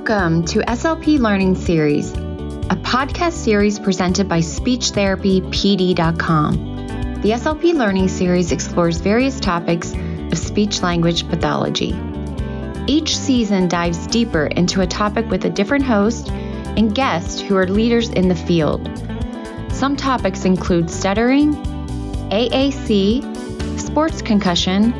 [0.00, 6.52] Welcome to SLP Learning Series, a podcast series presented by SpeechTherapyPD.com.
[7.20, 11.94] The SLP Learning Series explores various topics of speech language pathology.
[12.86, 17.68] Each season dives deeper into a topic with a different host and guest who are
[17.68, 18.88] leaders in the field.
[19.70, 21.56] Some topics include stuttering,
[22.30, 24.94] AAC, sports concussion,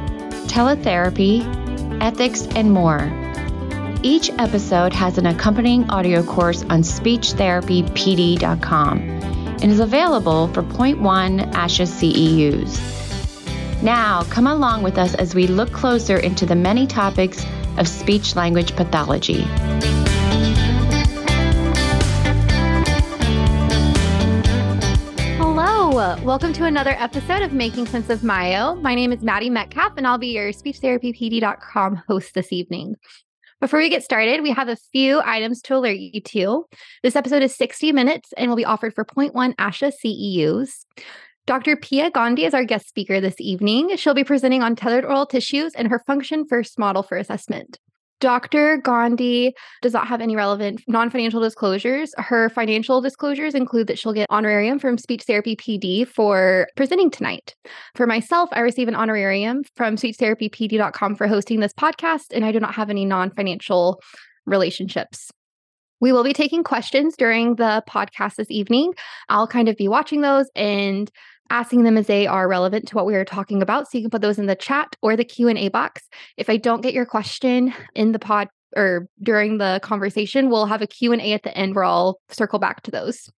[0.46, 1.40] teletherapy,
[2.02, 3.19] ethics, and more.
[4.02, 11.86] Each episode has an accompanying audio course on speechtherapypd.com and is available for 0.1 ASHA
[11.86, 13.82] CEUs.
[13.82, 17.44] Now, come along with us as we look closer into the many topics
[17.76, 19.42] of speech language pathology.
[25.36, 28.76] Hello, welcome to another episode of Making Sense of Myo.
[28.76, 32.96] My name is Maddie Metcalf, and I'll be your speechtherapypd.com host this evening.
[33.60, 36.64] Before we get started, we have a few items to alert you to.
[37.02, 40.86] This episode is 60 minutes and will be offered for 0.1 ASHA CEUs.
[41.46, 41.76] Dr.
[41.76, 43.96] Piya Gandhi is our guest speaker this evening.
[43.98, 47.78] She'll be presenting on tethered oral tissues and her function first model for assessment.
[48.20, 48.76] Dr.
[48.76, 52.12] Gandhi does not have any relevant non financial disclosures.
[52.18, 57.54] Her financial disclosures include that she'll get honorarium from Speech Therapy PD for presenting tonight.
[57.94, 62.60] For myself, I receive an honorarium from speechtherapypd.com for hosting this podcast, and I do
[62.60, 64.00] not have any non financial
[64.46, 65.30] relationships.
[66.00, 68.94] We will be taking questions during the podcast this evening.
[69.28, 71.10] I'll kind of be watching those and
[71.50, 73.90] asking them as they are relevant to what we are talking about.
[73.90, 76.08] So you can put those in the chat or the Q&A box.
[76.36, 80.82] If I don't get your question in the pod or during the conversation, we'll have
[80.82, 83.30] a Q&A at the end where I'll circle back to those.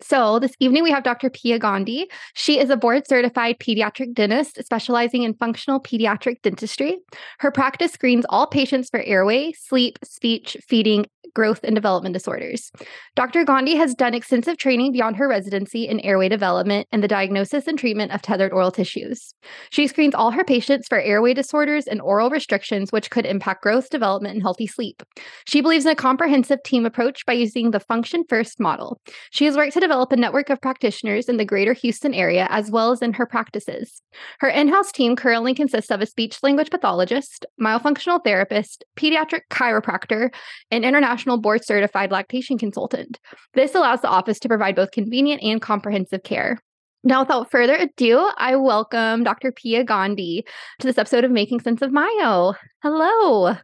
[0.00, 1.30] So, this evening we have Dr.
[1.30, 2.08] Piya Gandhi.
[2.34, 6.98] She is a board certified pediatric dentist specializing in functional pediatric dentistry.
[7.38, 12.70] Her practice screens all patients for airway, sleep, speech, feeding, growth, and development disorders.
[13.16, 13.44] Dr.
[13.44, 17.78] Gandhi has done extensive training beyond her residency in airway development and the diagnosis and
[17.78, 19.34] treatment of tethered oral tissues.
[19.70, 23.90] She screens all her patients for airway disorders and oral restrictions, which could impact growth,
[23.90, 25.02] development, and healthy sleep.
[25.46, 29.00] She believes in a comprehensive team approach by using the function first model.
[29.30, 32.90] She has worked develop a network of practitioners in the greater Houston area as well
[32.90, 34.00] as in her practices.
[34.40, 40.32] Her in house team currently consists of a speech language pathologist, myofunctional therapist, pediatric chiropractor,
[40.70, 43.18] and international board certified lactation consultant.
[43.52, 46.58] This allows the office to provide both convenient and comprehensive care.
[47.06, 49.52] Now, without further ado, I welcome Dr.
[49.52, 50.46] Piya Gandhi
[50.78, 52.54] to this episode of Making Sense of Myo.
[52.82, 53.54] Hello.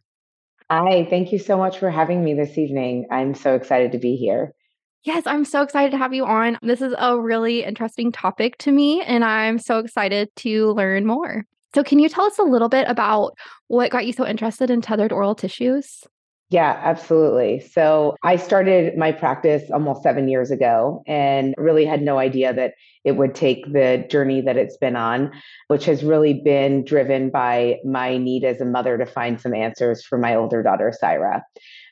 [0.70, 3.06] Hi, thank you so much for having me this evening.
[3.10, 4.52] I'm so excited to be here.
[5.02, 6.58] Yes, I'm so excited to have you on.
[6.62, 11.46] This is a really interesting topic to me, and I'm so excited to learn more.
[11.74, 13.32] So, can you tell us a little bit about
[13.68, 16.02] what got you so interested in tethered oral tissues?
[16.50, 17.60] Yeah, absolutely.
[17.60, 22.74] So I started my practice almost seven years ago and really had no idea that
[23.04, 25.30] it would take the journey that it's been on,
[25.68, 30.04] which has really been driven by my need as a mother to find some answers
[30.04, 31.44] for my older daughter, Syra.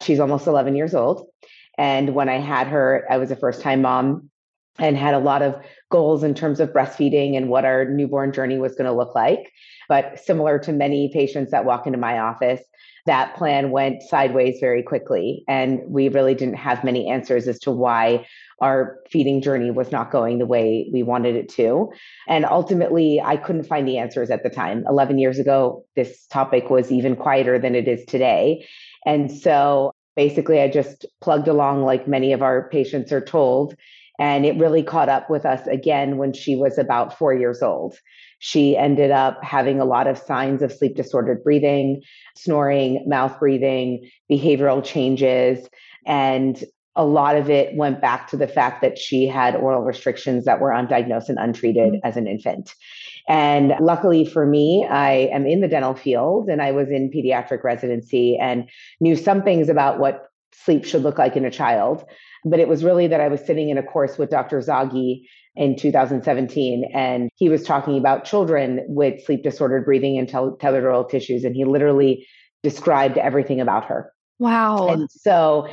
[0.03, 1.29] She's almost 11 years old.
[1.79, 4.31] And when I had her, I was a first time mom
[4.79, 5.57] and had a lot of
[5.91, 9.53] goals in terms of breastfeeding and what our newborn journey was going to look like.
[9.89, 12.61] But similar to many patients that walk into my office,
[13.07, 15.43] that plan went sideways very quickly.
[15.49, 18.27] And we really didn't have many answers as to why
[18.61, 21.91] our feeding journey was not going the way we wanted it to.
[22.29, 24.85] And ultimately, I couldn't find the answers at the time.
[24.89, 28.67] 11 years ago, this topic was even quieter than it is today.
[29.07, 33.77] And so basically, I just plugged along like many of our patients are told.
[34.19, 37.95] And it really caught up with us again when she was about four years old.
[38.41, 42.03] She ended up having a lot of signs of sleep disordered breathing,
[42.35, 45.69] snoring, mouth breathing, behavioral changes.
[46.05, 46.65] And
[46.97, 50.59] a lot of it went back to the fact that she had oral restrictions that
[50.59, 52.07] were undiagnosed and untreated mm-hmm.
[52.07, 52.75] as an infant.
[53.29, 57.63] And luckily for me, I am in the dental field and I was in pediatric
[57.63, 58.69] residency and
[59.01, 62.05] knew some things about what sleep should look like in a child.
[62.45, 64.59] But it was really that I was sitting in a course with Dr.
[64.61, 65.25] Zaghi
[65.59, 71.05] in 2017 and he was talking about children with sleep disordered breathing and tethered oral
[71.05, 72.25] tissues and he literally
[72.63, 75.67] described everything about her wow and so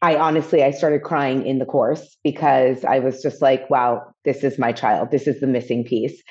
[0.00, 4.44] i honestly i started crying in the course because i was just like wow this
[4.44, 6.22] is my child this is the missing piece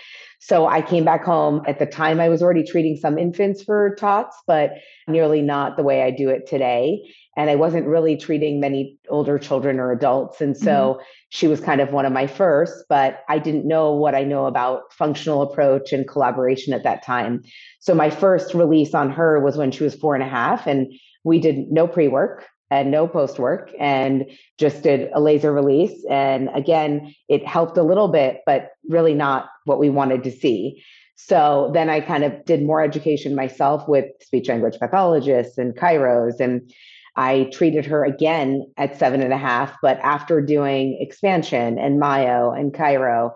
[0.44, 1.62] so I came back home.
[1.68, 4.72] At the time, I was already treating some infants for TOTS, but
[5.08, 7.04] nearly not the way I do it today.
[7.38, 10.42] And I wasn't really treating many older children or adults.
[10.42, 11.04] And so mm-hmm.
[11.30, 14.48] she was kind of one of my first, but I didn't know what I know
[14.48, 17.44] about functional approach and collaboration at that time.
[17.80, 20.92] So my first release on her was when she was four and a half, and
[21.24, 24.26] we did no pre work and no post work and
[24.58, 26.04] just did a laser release.
[26.10, 30.82] And again, it helped a little bit, but really not what we wanted to see.
[31.16, 36.40] So then I kind of did more education myself with speech language pathologists and chiros.
[36.40, 36.72] And
[37.18, 42.52] I treated her again at seven and a half, but after doing expansion and myo
[42.52, 43.34] and chiro.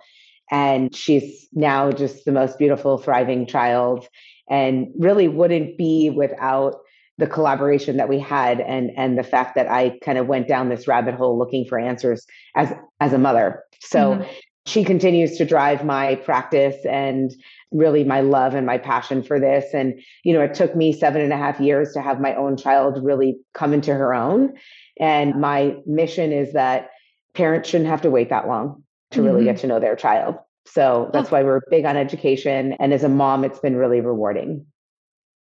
[0.50, 4.08] and she's now just the most beautiful, thriving child
[4.50, 6.76] and really wouldn't be without
[7.18, 10.70] the collaboration that we had and and the fact that I kind of went down
[10.70, 12.26] this rabbit hole looking for answers
[12.56, 13.64] as as a mother.
[13.80, 14.32] So mm-hmm.
[14.66, 17.32] she continues to drive my practice and
[17.72, 19.74] really my love and my passion for this.
[19.74, 22.58] And you know, it took me seven and a half years to have my own
[22.58, 24.54] child really come into her own.
[25.00, 26.90] And my mission is that
[27.34, 29.46] parents shouldn't have to wait that long to really mm-hmm.
[29.46, 30.36] get to know their child.
[30.68, 31.32] So that's oh.
[31.32, 32.74] why we're big on education.
[32.80, 34.66] And as a mom, it's been really rewarding.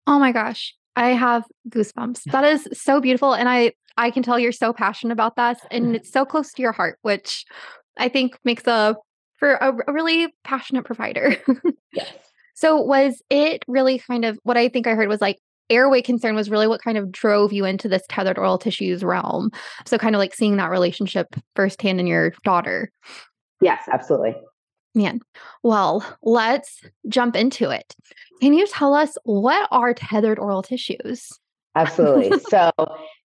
[0.07, 0.73] Oh my gosh.
[1.01, 2.23] I have goosebumps.
[2.31, 3.33] That is so beautiful.
[3.33, 5.59] And I I can tell you're so passionate about that.
[5.69, 5.95] And mm-hmm.
[5.95, 7.45] it's so close to your heart, which
[7.97, 8.95] I think makes a
[9.37, 11.35] for a, a really passionate provider.
[11.93, 12.07] yes.
[12.53, 15.39] So was it really kind of what I think I heard was like
[15.71, 19.49] airway concern was really what kind of drove you into this tethered oral tissues realm.
[19.87, 21.25] So kind of like seeing that relationship
[21.55, 22.91] firsthand in your daughter.
[23.61, 24.35] Yes, absolutely.
[24.93, 25.21] Man,
[25.63, 27.95] well, let's jump into it.
[28.41, 31.39] Can you tell us what are tethered oral tissues?
[31.75, 32.37] Absolutely.
[32.49, 32.71] so,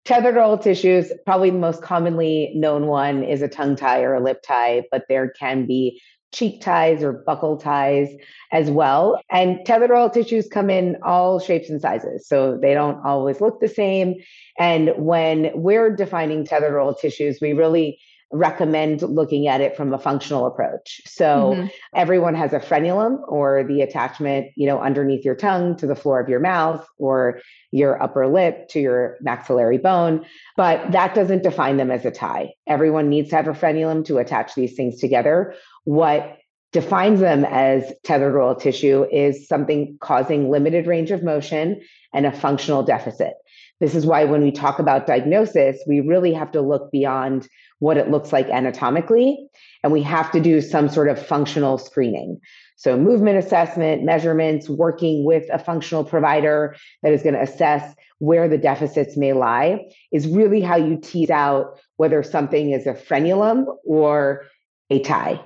[0.04, 4.22] tethered oral tissues, probably the most commonly known one is a tongue tie or a
[4.22, 6.00] lip tie, but there can be
[6.32, 8.08] cheek ties or buccal ties
[8.52, 9.18] as well.
[9.30, 12.28] And tethered oral tissues come in all shapes and sizes.
[12.28, 14.14] So they don't always look the same.
[14.58, 17.98] And when we're defining tethered oral tissues, we really
[18.32, 21.00] recommend looking at it from a functional approach.
[21.06, 21.67] So mm-hmm.
[21.94, 26.20] everyone has a frenulum or the attachment, you know, underneath your tongue to the floor
[26.20, 27.40] of your mouth or
[27.70, 30.25] your upper lip to your maxillary bone,
[30.56, 32.52] but that doesn't define them as a tie.
[32.67, 35.55] Everyone needs to have a frenulum to attach these things together.
[35.84, 36.38] What
[36.73, 41.81] defines them as tethered oral tissue is something causing limited range of motion
[42.12, 43.34] and a functional deficit.
[43.81, 47.46] This is why when we talk about diagnosis, we really have to look beyond
[47.78, 49.49] what it looks like anatomically,
[49.82, 52.40] and we have to do some sort of functional screening.
[52.76, 58.49] So, movement assessment, measurements, working with a functional provider that is going to assess where
[58.49, 59.81] the deficits may lie
[60.11, 64.46] is really how you tease out whether something is a frenulum or
[64.88, 65.43] a tie.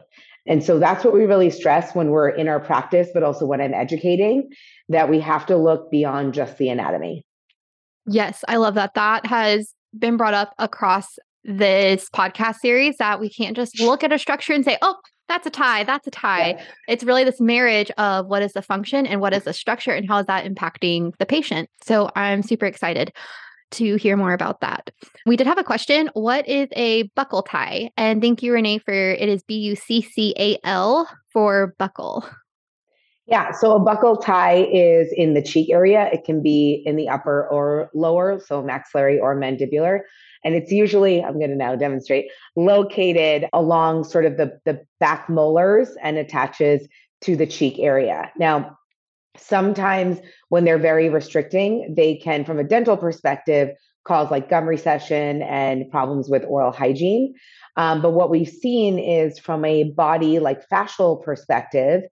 [0.47, 3.61] And so that's what we really stress when we're in our practice, but also when
[3.61, 4.51] I'm educating,
[4.89, 7.25] that we have to look beyond just the anatomy.
[8.07, 8.95] Yes, I love that.
[8.95, 14.13] That has been brought up across this podcast series that we can't just look at
[14.13, 14.97] a structure and say, oh,
[15.29, 16.51] that's a tie, that's a tie.
[16.51, 16.65] Yeah.
[16.89, 20.09] It's really this marriage of what is the function and what is the structure and
[20.09, 21.71] how is that impacting the patient.
[21.83, 23.13] So I'm super excited
[23.73, 24.91] to hear more about that.
[25.27, 26.11] We did have a question.
[26.15, 27.91] What is a buccal tie?
[27.97, 32.29] And thank you, Renee, for it is B U C C A L for buccal.
[33.31, 36.11] Yeah, so a buccal tie is in the cheek area.
[36.13, 40.01] It can be in the upper or lower, so maxillary or mandibular.
[40.45, 45.29] And it's usually, I'm going to now demonstrate, located along sort of the, the back
[45.29, 46.89] molars and attaches
[47.21, 48.33] to the cheek area.
[48.37, 48.77] Now,
[49.37, 50.19] sometimes
[50.49, 55.89] when they're very restricting, they can, from a dental perspective, cause like gum recession and
[55.91, 57.35] problems with oral hygiene.
[57.77, 62.03] Um, but what we've seen is from a body like fascial perspective,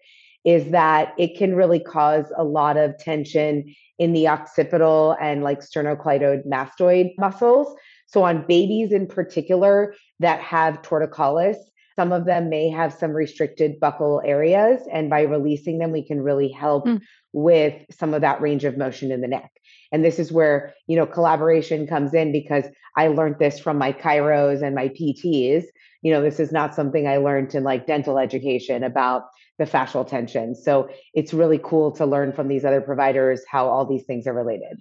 [0.44, 5.60] is that it can really cause a lot of tension in the occipital and like
[5.60, 7.74] sternocleidomastoid muscles.
[8.06, 11.56] So, on babies in particular that have torticollis,
[11.98, 14.80] some of them may have some restricted buccal areas.
[14.92, 17.00] And by releasing them, we can really help mm.
[17.32, 19.50] with some of that range of motion in the neck.
[19.90, 22.66] And this is where, you know, collaboration comes in because
[22.96, 25.64] I learned this from my chiros and my PTs.
[26.02, 29.24] You know, this is not something I learned in like dental education about
[29.58, 30.54] the fascial tension.
[30.54, 34.32] So it's really cool to learn from these other providers how all these things are
[34.32, 34.78] related.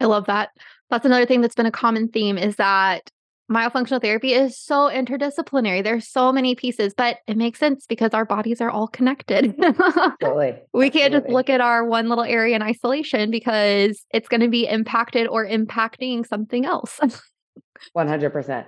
[0.00, 0.50] I love that.
[0.90, 3.10] That's another thing that's been a common theme is that
[3.50, 5.82] myofunctional therapy is so interdisciplinary.
[5.82, 9.54] There's so many pieces, but it makes sense because our bodies are all connected.
[9.62, 10.56] Absolutely.
[10.72, 14.48] we can't just look at our one little area in isolation because it's going to
[14.48, 17.00] be impacted or impacting something else.
[17.96, 18.66] 100%.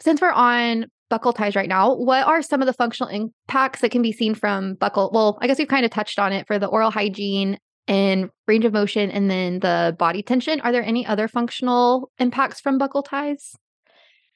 [0.00, 3.90] Since we're on buccal ties right now, what are some of the functional impacts that
[3.90, 5.12] can be seen from buccal?
[5.12, 8.64] Well, I guess we've kind of touched on it for the oral hygiene and range
[8.64, 10.60] of motion and then the body tension.
[10.60, 13.54] Are there any other functional impacts from buccal ties?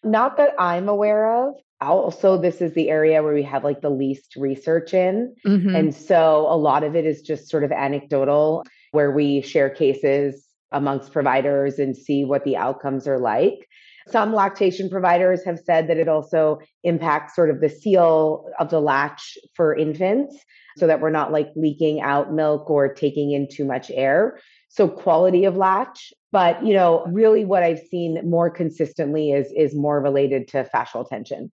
[0.04, 1.54] Not that I'm aware of.
[1.80, 5.34] Also, this is the area where we have like the least research in.
[5.46, 5.74] Mm-hmm.
[5.74, 10.44] And so a lot of it is just sort of anecdotal, where we share cases
[10.72, 13.68] amongst providers and see what the outcomes are like.
[14.08, 18.80] Some lactation providers have said that it also impacts sort of the seal of the
[18.80, 20.36] latch for infants
[20.76, 24.38] so that we're not like leaking out milk or taking in too much air.
[24.68, 29.74] So quality of latch, but you know, really what I've seen more consistently is is
[29.74, 31.50] more related to fascial tension.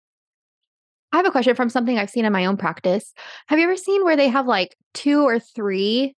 [1.12, 3.14] I have a question from something I've seen in my own practice.
[3.48, 6.16] Have you ever seen where they have like two or three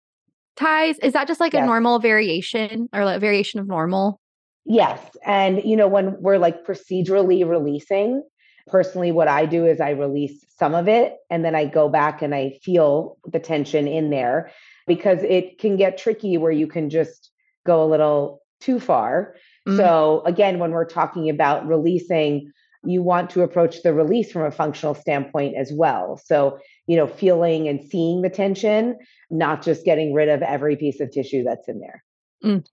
[0.57, 0.99] ties?
[0.99, 1.63] Is that just like yes.
[1.63, 4.21] a normal variation or like a variation of normal?
[4.65, 5.01] Yes.
[5.25, 8.23] And, you know, when we're like procedurally releasing,
[8.67, 12.23] personally, what I do is I release some of it and then I go back
[12.23, 14.51] and I feel the tension in there
[14.87, 17.31] because it can get tricky where you can just
[17.67, 19.35] go a little too far.
[19.67, 19.79] Mm-hmm.
[19.79, 22.53] So, again, when we're talking about releasing,
[22.85, 26.21] you want to approach the release from a functional standpoint as well.
[26.25, 28.99] So, you know, feeling and seeing the tension,
[29.31, 32.05] not just getting rid of every piece of tissue that's in there.
[32.45, 32.67] Mm.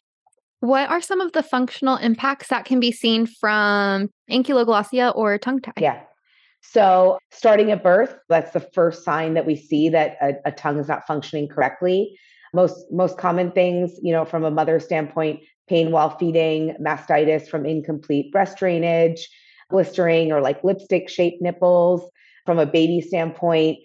[0.60, 5.62] What are some of the functional impacts that can be seen from ankyloglossia or tongue
[5.62, 5.74] tie?
[5.78, 6.02] Yeah.
[6.62, 10.80] So, starting at birth, that's the first sign that we see that a, a tongue
[10.80, 12.18] is not functioning correctly.
[12.54, 17.66] Most most common things, you know, from a mother standpoint, pain while feeding, mastitis from
[17.66, 19.30] incomplete breast drainage,
[19.70, 22.10] blistering or like lipstick shaped nipples.
[22.46, 23.78] From a baby standpoint,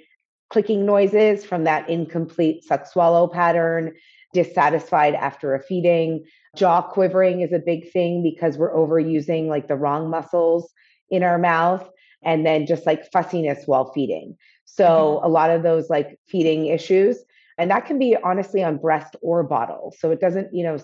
[0.49, 3.93] clicking noises from that incomplete suck swallow pattern,
[4.33, 6.25] dissatisfied after a feeding.
[6.57, 10.73] Jaw quivering is a big thing because we're overusing like the wrong muscles
[11.11, 11.89] in our mouth.
[12.25, 14.37] And then just like fussiness while feeding.
[14.65, 15.27] So mm-hmm.
[15.27, 17.19] a lot of those like feeding issues.
[17.59, 19.93] And that can be honestly on breast or bottle.
[19.99, 20.79] So it doesn't, you know,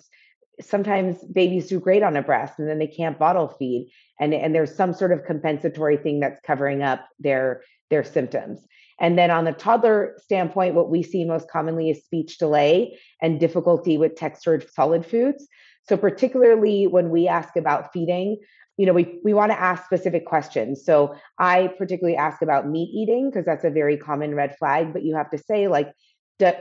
[0.60, 4.54] sometimes babies do great on a breast and then they can't bottle feed and and
[4.54, 8.66] there's some sort of compensatory thing that's covering up their their symptoms
[9.00, 13.40] and then on the toddler standpoint what we see most commonly is speech delay and
[13.40, 15.46] difficulty with textured solid foods.
[15.88, 18.38] So particularly when we ask about feeding
[18.76, 20.84] you know we we want to ask specific questions.
[20.84, 25.02] So i particularly ask about meat eating because that's a very common red flag but
[25.02, 25.92] you have to say like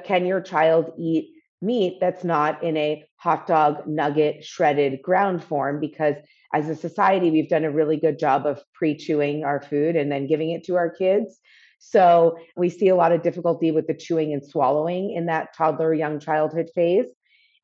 [0.03, 1.29] can your child eat
[1.61, 5.79] meat that's not in a hot dog nugget shredded ground form?
[5.79, 6.15] Because
[6.53, 10.27] as a society we've done a really good job of pre-chewing our food and then
[10.27, 11.39] giving it to our kids
[11.79, 15.93] so we see a lot of difficulty with the chewing and swallowing in that toddler
[15.93, 17.05] young childhood phase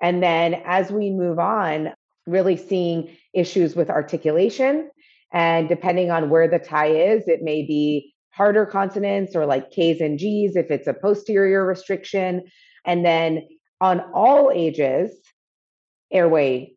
[0.01, 1.89] and then as we move on
[2.25, 4.89] really seeing issues with articulation
[5.31, 9.99] and depending on where the tie is it may be harder consonants or like k's
[9.99, 12.41] and g's if it's a posterior restriction
[12.85, 13.47] and then
[13.81, 15.11] on all ages
[16.11, 16.73] airway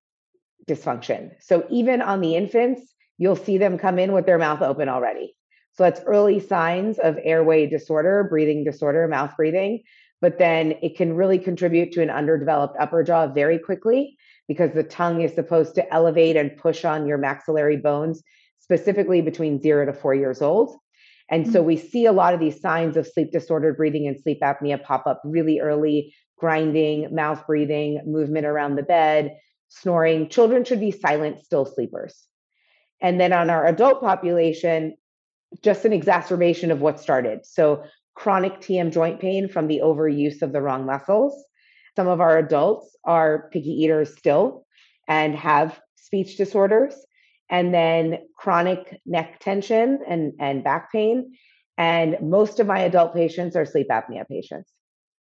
[0.66, 1.30] dysfunction.
[1.40, 2.82] So even on the infants,
[3.18, 5.35] you'll see them come in with their mouth open already.
[5.76, 9.83] So that's early signs of airway disorder, breathing disorder, mouth breathing.
[10.23, 14.16] But then it can really contribute to an underdeveloped upper jaw very quickly
[14.49, 18.23] because the tongue is supposed to elevate and push on your maxillary bones,
[18.61, 20.75] specifically between zero to four years old.
[21.28, 21.52] And mm-hmm.
[21.52, 24.83] so we see a lot of these signs of sleep disordered breathing and sleep apnea
[24.83, 29.37] pop up really early grinding, mouth breathing, movement around the bed,
[29.68, 30.28] snoring.
[30.28, 32.26] Children should be silent, still sleepers.
[33.00, 34.97] And then on our adult population,
[35.62, 37.44] just an exacerbation of what started.
[37.44, 37.84] So,
[38.14, 41.44] chronic TM joint pain from the overuse of the wrong muscles.
[41.96, 44.66] Some of our adults are picky eaters still
[45.08, 46.94] and have speech disorders.
[47.48, 51.36] And then chronic neck tension and, and back pain.
[51.78, 54.72] And most of my adult patients are sleep apnea patients.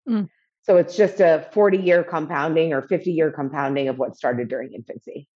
[0.09, 0.29] Mm.
[0.63, 4.73] So it's just a 40 year compounding or 50 year compounding of what started during
[4.73, 5.29] infancy.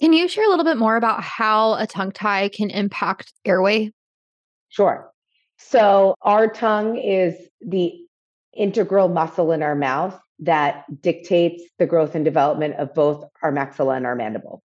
[0.00, 3.92] Can you share a little bit more about how a tongue tie can impact airway?
[4.70, 5.10] Sure.
[5.58, 7.92] So our tongue is the
[8.54, 13.96] integral muscle in our mouth that dictates the growth and development of both our maxilla
[13.96, 14.62] and our mandible.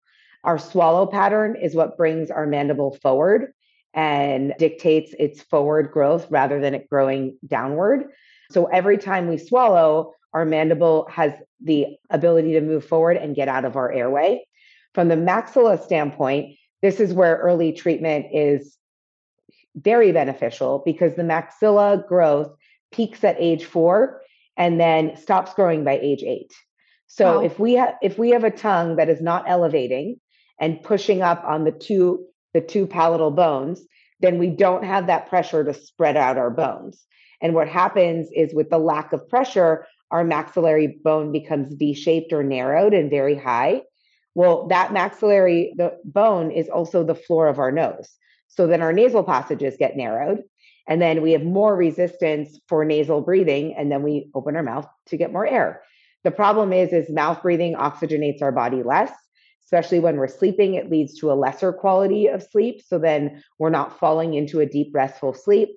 [0.44, 3.52] Our swallow pattern is what brings our mandible forward
[3.94, 8.04] and dictates its forward growth rather than it growing downward.
[8.50, 11.32] So every time we swallow, our mandible has
[11.62, 14.44] the ability to move forward and get out of our airway.
[14.94, 18.76] From the maxilla standpoint, this is where early treatment is
[19.76, 22.55] very beneficial because the maxilla growth
[22.93, 24.21] peaks at age four
[24.57, 26.52] and then stops growing by age eight.
[27.07, 27.45] So wow.
[27.45, 30.17] if we have if we have a tongue that is not elevating
[30.61, 33.83] and pushing up on the two the two palatal bones,
[34.21, 37.05] then we don't have that pressure to spread out our bones.
[37.41, 42.33] And what happens is with the lack of pressure, our maxillary bone becomes V shaped
[42.33, 43.83] or narrowed and very high.
[44.35, 48.11] Well, that maxillary the bone is also the floor of our nose.
[48.54, 50.42] So then our nasal passages get narrowed.
[50.87, 53.75] And then we have more resistance for nasal breathing.
[53.76, 55.82] And then we open our mouth to get more air.
[56.25, 59.12] The problem is, is mouth breathing oxygenates our body less,
[59.64, 60.75] especially when we're sleeping.
[60.75, 62.82] It leads to a lesser quality of sleep.
[62.87, 65.71] So then we're not falling into a deep, restful sleep.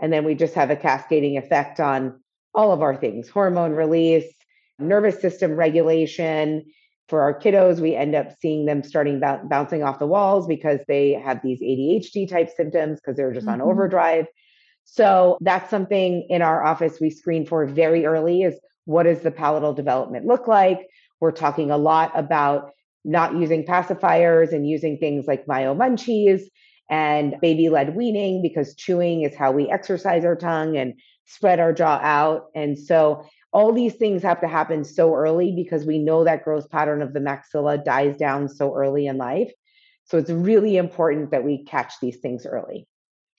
[0.00, 2.20] And then we just have a cascading effect on
[2.54, 4.32] all of our things hormone release,
[4.78, 6.64] nervous system regulation.
[7.10, 10.78] For our kiddos, we end up seeing them starting b- bouncing off the walls because
[10.86, 13.60] they have these ADHD type symptoms because they're just mm-hmm.
[13.60, 14.26] on overdrive.
[14.84, 19.32] So that's something in our office we screen for very early is what does the
[19.32, 20.86] palatal development look like?
[21.20, 22.70] We're talking a lot about
[23.04, 26.42] not using pacifiers and using things like Myo munchies
[26.88, 30.94] and baby led weaning because chewing is how we exercise our tongue and
[31.26, 32.46] spread our jaw out.
[32.54, 36.70] And so all these things have to happen so early because we know that growth
[36.70, 39.50] pattern of the maxilla dies down so early in life.
[40.04, 42.86] So it's really important that we catch these things early.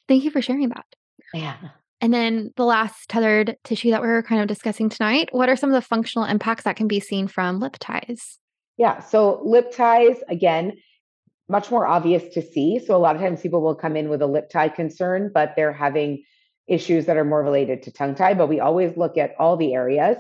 [0.08, 0.86] Thank you for sharing that.
[1.34, 1.58] Yeah.
[2.01, 5.70] And then the last tethered tissue that we're kind of discussing tonight, what are some
[5.70, 8.39] of the functional impacts that can be seen from lip ties?
[8.77, 9.00] Yeah.
[9.00, 10.74] So lip ties, again,
[11.48, 12.80] much more obvious to see.
[12.80, 15.53] So a lot of times people will come in with a lip tie concern, but
[15.56, 16.24] they're having
[16.68, 18.34] issues that are more related to tongue tie.
[18.34, 20.18] But we always look at all the areas.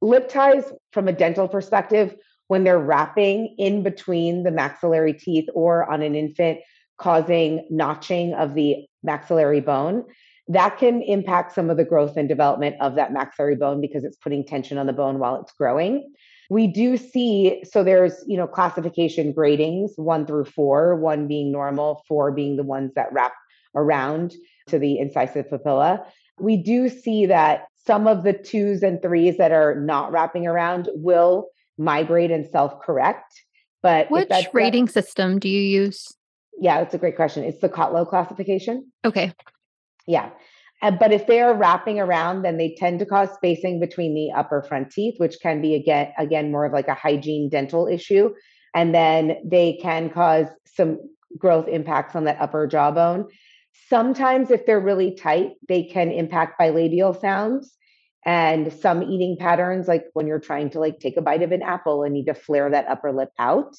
[0.00, 2.14] Lip ties, from a dental perspective,
[2.48, 6.60] when they're wrapping in between the maxillary teeth or on an infant,
[6.98, 10.04] causing notching of the maxillary bone,
[10.48, 14.16] that can impact some of the growth and development of that maxillary bone because it's
[14.16, 16.12] putting tension on the bone while it's growing
[16.50, 22.04] we do see so there's you know classification gradings one through four one being normal
[22.06, 23.32] four being the ones that wrap
[23.74, 24.34] around
[24.68, 26.04] to the incisive papilla.
[26.38, 30.88] We do see that some of the twos and threes that are not wrapping around
[30.94, 31.48] will
[31.78, 33.42] migrate and self correct
[33.82, 36.14] but which rating that, system do you use?
[36.58, 37.44] Yeah that's a great question.
[37.44, 38.90] It's the Kotlow classification.
[39.04, 39.32] Okay.
[40.06, 40.30] Yeah.
[40.82, 44.30] Uh, but if they are wrapping around, then they tend to cause spacing between the
[44.36, 48.34] upper front teeth, which can be again again more of like a hygiene dental issue.
[48.74, 50.98] And then they can cause some
[51.38, 53.26] growth impacts on that upper jawbone.
[53.88, 57.76] Sometimes, if they're really tight, they can impact bilabial sounds
[58.24, 61.62] and some eating patterns, like when you're trying to like take a bite of an
[61.62, 63.74] apple and need to flare that upper lip out.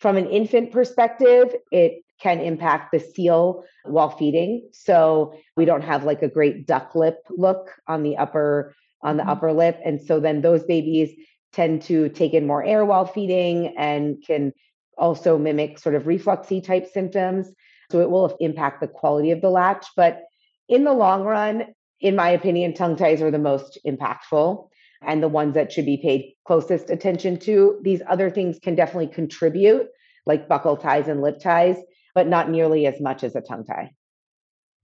[0.00, 4.68] From an infant perspective, it can impact the seal while feeding.
[4.72, 9.22] So we don't have like a great duck lip look on the upper on the
[9.22, 9.30] mm-hmm.
[9.30, 11.10] upper lip and so then those babies
[11.52, 14.52] tend to take in more air while feeding and can
[14.96, 17.50] also mimic sort of refluxy type symptoms.
[17.94, 20.24] So it will impact the quality of the latch, but
[20.68, 21.66] in the long run,
[22.00, 24.68] in my opinion, tongue ties are the most impactful
[25.06, 27.78] and the ones that should be paid closest attention to.
[27.84, 29.86] These other things can definitely contribute,
[30.26, 31.76] like buccal ties and lip ties,
[32.16, 33.92] but not nearly as much as a tongue tie.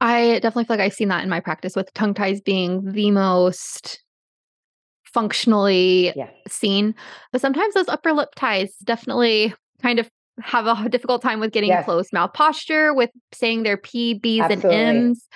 [0.00, 3.10] I definitely feel like I've seen that in my practice with tongue ties being the
[3.10, 4.04] most
[5.02, 6.30] functionally yeah.
[6.46, 6.94] seen.
[7.32, 10.08] But sometimes those upper lip ties definitely kind of
[10.42, 11.84] have a difficult time with getting yes.
[11.84, 14.76] close mouth posture, with saying their P, B's, Absolutely.
[14.76, 15.28] and M's,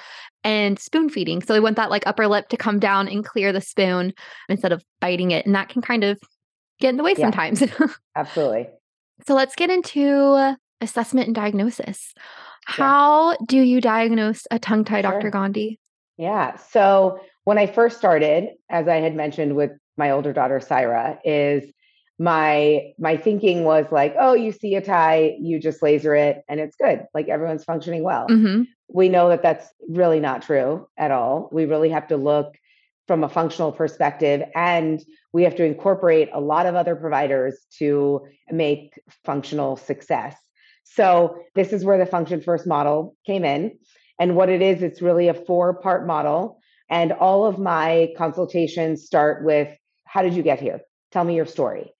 [0.42, 1.42] and spoon feeding.
[1.42, 4.12] So they want that like upper lip to come down and clear the spoon
[4.48, 5.46] instead of biting it.
[5.46, 6.18] And that can kind of
[6.80, 7.24] get in the way yeah.
[7.24, 7.62] sometimes.
[8.16, 8.68] Absolutely.
[9.26, 12.14] So let's get into assessment and diagnosis.
[12.66, 13.36] How yeah.
[13.46, 15.12] do you diagnose a tongue tie, sure.
[15.12, 15.30] Dr.
[15.30, 15.78] Gandhi?
[16.16, 16.56] Yeah.
[16.56, 21.70] So when I first started, as I had mentioned with my older daughter Syra, is
[22.18, 26.60] my my thinking was like, oh, you see a tie, you just laser it, and
[26.60, 27.04] it's good.
[27.12, 28.26] Like everyone's functioning well.
[28.28, 28.62] Mm-hmm.
[28.88, 31.48] We know that that's really not true at all.
[31.52, 32.54] We really have to look
[33.06, 38.26] from a functional perspective, and we have to incorporate a lot of other providers to
[38.50, 38.92] make
[39.24, 40.36] functional success.
[40.84, 43.76] So this is where the function first model came in.
[44.20, 46.60] And what it is, it's really a four part model.
[46.88, 50.80] And all of my consultations start with how did you get here?
[51.10, 51.93] Tell me your story.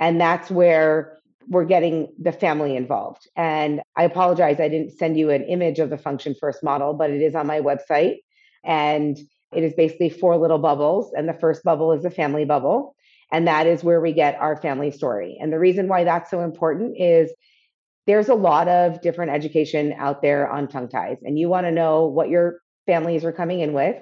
[0.00, 3.28] And that's where we're getting the family involved.
[3.36, 7.10] And I apologize, I didn't send you an image of the function first model, but
[7.10, 8.16] it is on my website.
[8.64, 9.18] And
[9.52, 11.12] it is basically four little bubbles.
[11.14, 12.94] And the first bubble is the family bubble.
[13.32, 15.38] And that is where we get our family story.
[15.40, 17.32] And the reason why that's so important is
[18.06, 21.70] there's a lot of different education out there on tongue ties and you want to
[21.70, 23.96] know what your families are coming in with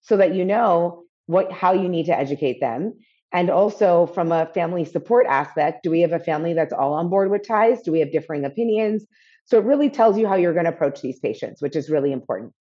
[0.00, 2.94] so that you know what how you need to educate them
[3.32, 7.08] and also from a family support aspect do we have a family that's all on
[7.08, 9.06] board with ties do we have differing opinions
[9.44, 12.12] so it really tells you how you're going to approach these patients which is really
[12.12, 12.52] important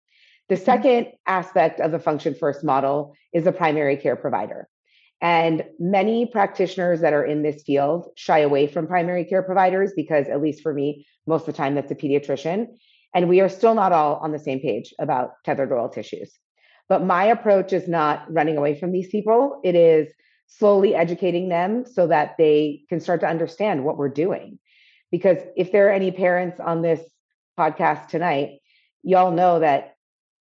[0.49, 0.65] the mm-hmm.
[0.65, 4.67] second aspect of the function first model is a primary care provider
[5.21, 10.27] and many practitioners that are in this field shy away from primary care providers because,
[10.27, 12.65] at least for me, most of the time that's a pediatrician.
[13.13, 16.33] And we are still not all on the same page about tethered oral tissues.
[16.89, 20.11] But my approach is not running away from these people, it is
[20.57, 24.59] slowly educating them so that they can start to understand what we're doing.
[25.11, 27.01] Because if there are any parents on this
[27.57, 28.59] podcast tonight,
[29.01, 29.95] y'all know that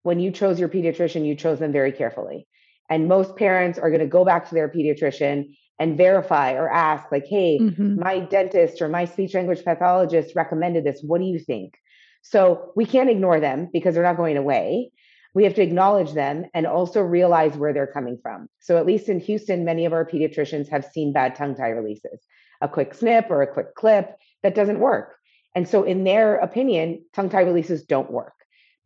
[0.03, 2.47] when you chose your pediatrician, you chose them very carefully.
[2.89, 7.11] And most parents are going to go back to their pediatrician and verify or ask,
[7.11, 7.99] like, hey, mm-hmm.
[7.99, 11.01] my dentist or my speech language pathologist recommended this.
[11.01, 11.75] What do you think?
[12.23, 14.91] So we can't ignore them because they're not going away.
[15.33, 18.47] We have to acknowledge them and also realize where they're coming from.
[18.59, 22.19] So, at least in Houston, many of our pediatricians have seen bad tongue tie releases,
[22.61, 25.15] a quick snip or a quick clip that doesn't work.
[25.55, 28.33] And so, in their opinion, tongue tie releases don't work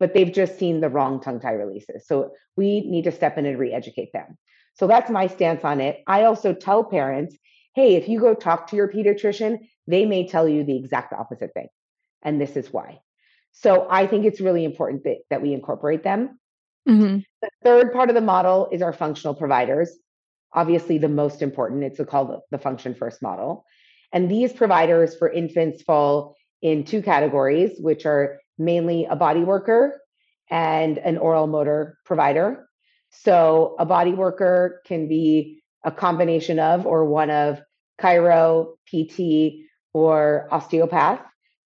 [0.00, 2.06] but they've just seen the wrong tongue tie releases.
[2.06, 4.36] So we need to step in and re educate them.
[4.74, 6.02] So that's my stance on it.
[6.06, 7.36] I also tell parents
[7.74, 11.52] hey, if you go talk to your pediatrician, they may tell you the exact opposite
[11.54, 11.66] thing.
[12.22, 13.00] And this is why.
[13.54, 16.38] So I think it's really important that, that we incorporate them.
[16.88, 17.18] Mm-hmm.
[17.40, 19.90] The third part of the model is our functional providers.
[20.52, 21.84] Obviously, the most important.
[21.84, 23.64] It's called the function first model.
[24.12, 30.00] And these providers for infants fall in two categories, which are mainly a body worker
[30.50, 32.68] and an oral motor provider.
[33.10, 37.60] So a body worker can be a combination of or one of
[38.00, 41.20] chiro, PT, or osteopath,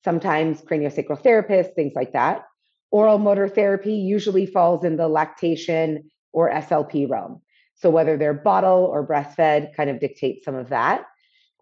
[0.04, 2.44] sometimes craniosacral therapists, things like that.
[2.90, 7.42] Oral motor therapy usually falls in the lactation or SLP realm.
[7.76, 11.04] So whether they're bottle or breastfed kind of dictates some of that.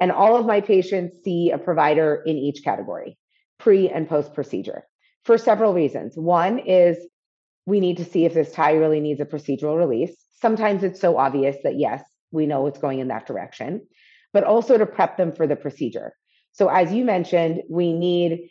[0.00, 3.18] And all of my patients see a provider in each category,
[3.58, 4.86] pre and post procedure
[5.24, 6.16] for several reasons.
[6.16, 6.98] One is
[7.66, 10.14] we need to see if this tie really needs a procedural release.
[10.40, 13.86] Sometimes it's so obvious that yes, we know it's going in that direction,
[14.32, 16.12] but also to prep them for the procedure.
[16.56, 18.48] So, as you mentioned, we need,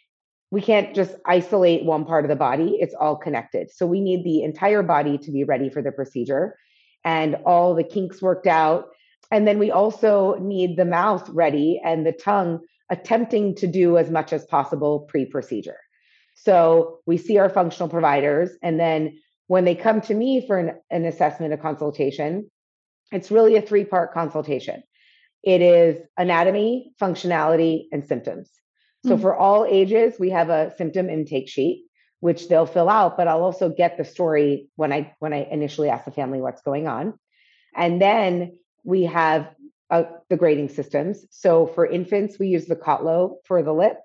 [0.51, 3.71] we can't just isolate one part of the body, it's all connected.
[3.71, 6.55] So, we need the entire body to be ready for the procedure
[7.03, 8.89] and all the kinks worked out.
[9.31, 12.59] And then we also need the mouth ready and the tongue
[12.91, 15.77] attempting to do as much as possible pre procedure.
[16.35, 18.51] So we see our functional providers.
[18.61, 22.51] And then when they come to me for an, an assessment, a consultation,
[23.11, 24.83] it's really a three part consultation
[25.45, 28.49] it is anatomy, functionality, and symptoms.
[29.05, 29.21] So mm-hmm.
[29.21, 31.83] for all ages, we have a symptom intake sheet
[32.21, 35.89] which they'll fill out but i'll also get the story when i when i initially
[35.89, 37.13] ask the family what's going on
[37.75, 39.49] and then we have
[39.91, 43.97] uh, the grading systems so for infants we use the Kotlow for the lip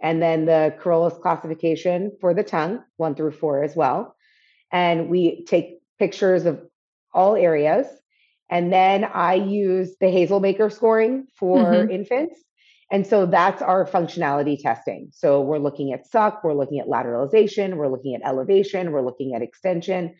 [0.00, 4.16] and then the Coryllos classification for the tongue, one through four as well.
[4.72, 6.60] And we take pictures of
[7.12, 7.86] all areas.
[8.50, 11.90] And then I use the Hazelbaker scoring for mm-hmm.
[11.90, 12.40] infants.
[12.90, 15.10] And so that's our functionality testing.
[15.12, 19.34] So we're looking at suck, we're looking at lateralization, we're looking at elevation, we're looking
[19.34, 20.16] at extension.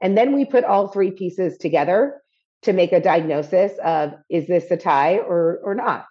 [0.00, 2.22] And then we put all three pieces together
[2.62, 6.06] to make a diagnosis of is this a tie or, or not?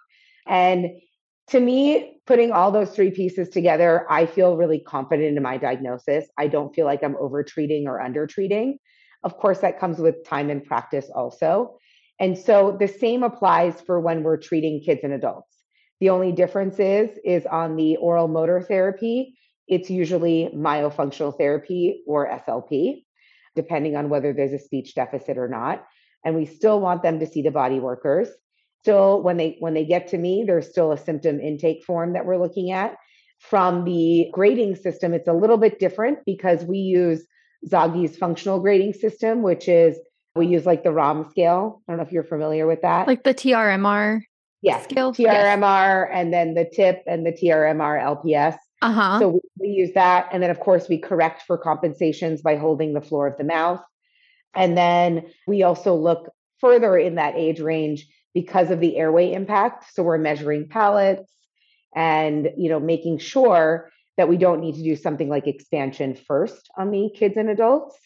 [0.46, 0.90] And
[1.48, 6.26] to me, putting all those three pieces together, I feel really confident in my diagnosis.
[6.38, 8.78] I don't feel like I'm over treating or under treating.
[9.24, 11.78] Of course, that comes with time and practice also.
[12.18, 15.56] And so the same applies for when we're treating kids and adults.
[16.00, 19.36] The only difference is is on the oral motor therapy,
[19.68, 23.04] it's usually myofunctional therapy or SLP,
[23.54, 25.86] depending on whether there's a speech deficit or not.
[26.24, 28.28] And we still want them to see the body workers
[28.82, 32.26] still when they when they get to me there's still a symptom intake form that
[32.26, 32.96] we're looking at
[33.38, 37.24] from the grading system it's a little bit different because we use
[37.68, 39.98] Zaghi's functional grading system which is
[40.34, 43.24] we use like the rom scale i don't know if you're familiar with that like
[43.24, 44.20] the trmr
[44.62, 46.10] yeah scale trmr yes.
[46.12, 49.18] and then the tip and the trmr lps uh-huh.
[49.20, 52.94] so we, we use that and then of course we correct for compensations by holding
[52.94, 53.80] the floor of the mouth
[54.54, 59.84] and then we also look further in that age range because of the airway impact.
[59.92, 61.30] So we're measuring palates
[61.94, 66.70] and you know making sure that we don't need to do something like expansion first
[66.76, 67.96] on the kids and adults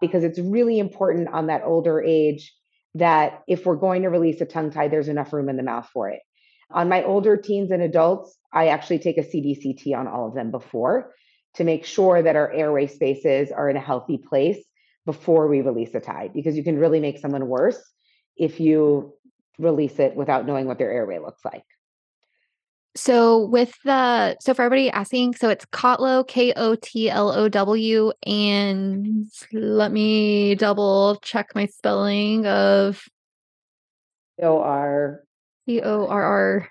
[0.00, 2.54] because it's really important on that older age
[2.94, 5.88] that if we're going to release a tongue tie there's enough room in the mouth
[5.92, 6.20] for it.
[6.70, 10.50] On my older teens and adults, I actually take a CBCT on all of them
[10.50, 11.12] before
[11.54, 14.58] to make sure that our airway spaces are in a healthy place
[15.06, 17.80] before we release a tie because you can really make someone worse
[18.36, 19.14] if you
[19.58, 21.64] release it without knowing what their airway looks like.
[22.98, 27.48] So with the so for everybody asking, so it's Kotlow, K O T L O
[27.48, 33.00] W, and let me double check my spelling of
[34.42, 35.22] O R
[35.64, 36.68] C O R R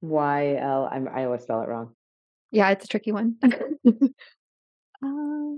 [0.00, 0.88] Y L.
[0.90, 1.94] I'm I always spell it wrong.
[2.50, 3.36] Yeah, it's a tricky one.
[5.02, 5.56] Uh,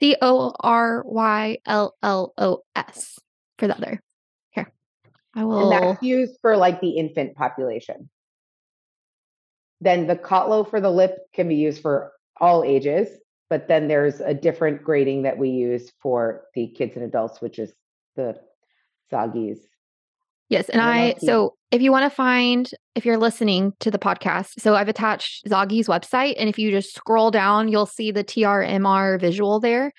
[0.00, 3.20] C O R Y L L O S
[3.58, 4.02] for the other.
[4.50, 4.72] Here.
[5.36, 5.72] I will.
[5.72, 8.10] And that's used for like the infant population.
[9.80, 13.08] Then the Kotlow for the lip can be used for all ages,
[13.48, 17.58] but then there's a different grading that we use for the kids and adults, which
[17.58, 17.72] is
[18.16, 18.38] the
[19.12, 19.60] Zaghi's.
[20.48, 20.68] Yes.
[20.68, 24.74] And I, so if you want to find, if you're listening to the podcast, so
[24.74, 26.34] I've attached Zaghi's website.
[26.38, 29.92] And if you just scroll down, you'll see the TRMR visual there.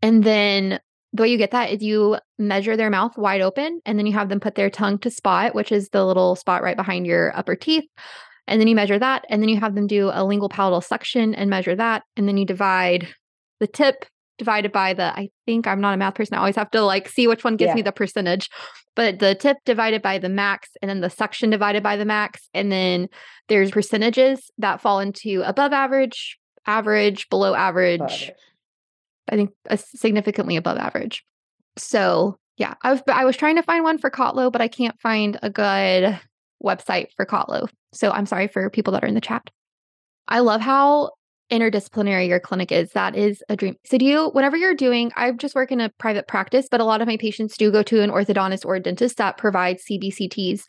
[0.00, 0.80] And then
[1.12, 4.14] the way you get that is you measure their mouth wide open and then you
[4.14, 7.36] have them put their tongue to spot, which is the little spot right behind your
[7.36, 7.84] upper teeth.
[8.50, 9.24] And then you measure that.
[9.30, 12.02] And then you have them do a lingual palatal suction and measure that.
[12.16, 13.08] And then you divide
[13.60, 14.04] the tip
[14.38, 16.34] divided by the, I think I'm not a math person.
[16.34, 17.74] I always have to like see which one gives yeah.
[17.76, 18.50] me the percentage.
[18.96, 22.48] But the tip divided by the max and then the suction divided by the max.
[22.52, 23.08] And then
[23.48, 28.32] there's percentages that fall into above average, average, below average.
[29.28, 31.24] I think a significantly above average.
[31.76, 35.00] So yeah, I was I was trying to find one for Kotlow, but I can't
[35.00, 36.18] find a good
[36.62, 37.68] website for Kotlow.
[37.92, 39.50] So I'm sorry for people that are in the chat.
[40.28, 41.10] I love how
[41.50, 42.92] interdisciplinary your clinic is.
[42.92, 43.76] That is a dream.
[43.84, 46.84] So do you whenever you're doing I just work in a private practice, but a
[46.84, 50.62] lot of my patients do go to an orthodontist or a dentist that provides CBCTs.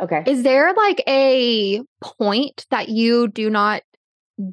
[0.00, 0.22] Okay.
[0.26, 3.82] Is there like a point that you do not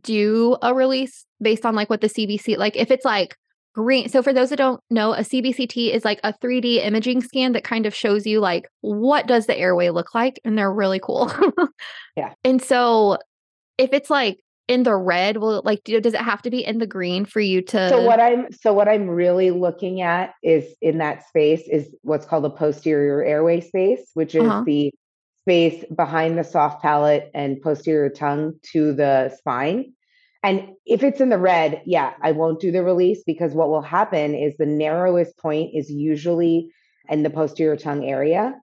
[0.02, 3.36] do a release based on like what the CBC like if it's like
[3.74, 4.10] green.
[4.10, 7.64] So for those that don't know, a CBCT is like a 3D imaging scan that
[7.64, 11.32] kind of shows you like what does the airway look like and they're really cool.
[12.16, 12.34] yeah.
[12.44, 13.18] And so
[13.78, 16.66] if it's like in the red, will it like do, does it have to be
[16.66, 20.34] in the green for you to So what I'm so what I'm really looking at
[20.44, 24.64] is in that space is what's called the posterior airway space, which is uh-huh.
[24.66, 24.94] the
[25.44, 29.94] space behind the soft palate and posterior tongue to the spine.
[30.44, 33.82] And if it's in the red, yeah, I won't do the release because what will
[33.82, 36.72] happen is the narrowest point is usually
[37.10, 38.56] in the posterior tongue area.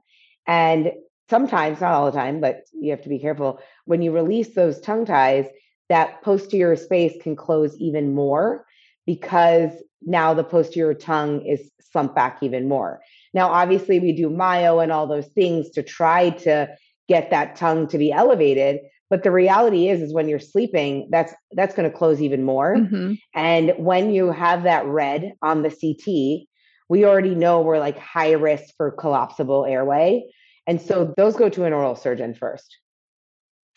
[0.46, 0.92] And
[1.30, 3.60] sometimes, not all the time, but you have to be careful.
[3.84, 5.46] When you release those tongue ties,
[5.88, 8.64] that posterior space can close even more
[9.06, 9.70] because
[10.02, 13.00] now the posterior tongue is slumped back even more.
[13.34, 16.68] Now, obviously, we do myo and all those things to try to
[17.08, 18.80] get that tongue to be elevated,
[19.10, 22.76] but the reality is is when you're sleeping that's that's going to close even more.
[22.76, 23.14] Mm-hmm.
[23.34, 26.48] and when you have that red on the ct
[26.88, 30.24] we already know we're like high risk for collapsible airway.
[30.66, 32.78] And so those go to an oral surgeon first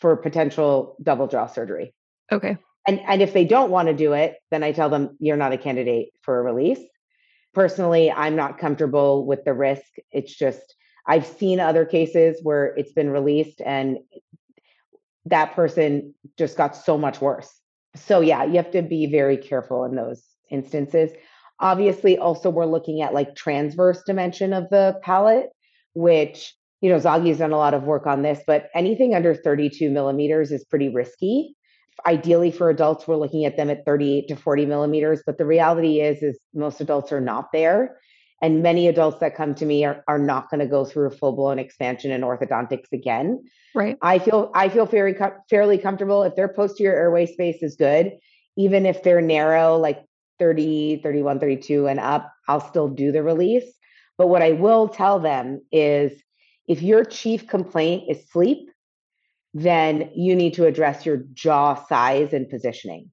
[0.00, 1.94] for potential double jaw surgery.
[2.30, 2.56] Okay.
[2.86, 5.52] And and if they don't want to do it then i tell them you're not
[5.52, 6.80] a candidate for a release.
[7.54, 9.90] Personally i'm not comfortable with the risk.
[10.10, 10.74] It's just
[11.06, 13.98] I've seen other cases where it's been released and
[15.26, 17.50] that person just got so much worse.
[17.94, 21.10] So, yeah, you have to be very careful in those instances.
[21.60, 25.50] Obviously, also, we're looking at like transverse dimension of the palate,
[25.94, 29.90] which, you know, Zaghi's done a lot of work on this, but anything under 32
[29.90, 31.54] millimeters is pretty risky.
[32.06, 36.00] Ideally, for adults, we're looking at them at 38 to 40 millimeters, but the reality
[36.00, 37.96] is, is most adults are not there.
[38.42, 41.10] And many adults that come to me are, are not going to go through a
[41.12, 43.44] full blown expansion in orthodontics again.
[43.72, 43.96] Right.
[44.02, 45.16] I feel I feel very
[45.48, 48.18] fairly comfortable if their posterior airway space is good,
[48.56, 50.04] even if they're narrow, like
[50.40, 53.72] 30, 31, 32 and up, I'll still do the release.
[54.18, 56.20] But what I will tell them is
[56.66, 58.70] if your chief complaint is sleep,
[59.54, 63.10] then you need to address your jaw size and positioning.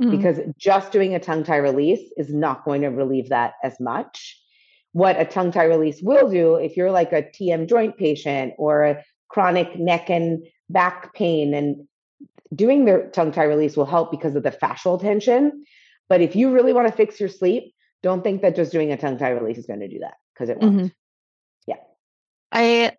[0.00, 0.16] Mm-hmm.
[0.16, 4.38] Because just doing a tongue tie release is not going to relieve that as much
[4.92, 8.84] what a tongue tie release will do if you're like a TM joint patient or
[8.84, 11.86] a chronic neck and back pain and
[12.54, 15.64] doing the tongue tie release will help because of the fascial tension.
[16.08, 18.96] But if you really want to fix your sleep, don't think that just doing a
[18.96, 20.76] tongue tie release is going to do that because it won't.
[20.76, 20.86] Mm-hmm.
[21.66, 21.76] Yeah.
[22.52, 22.92] I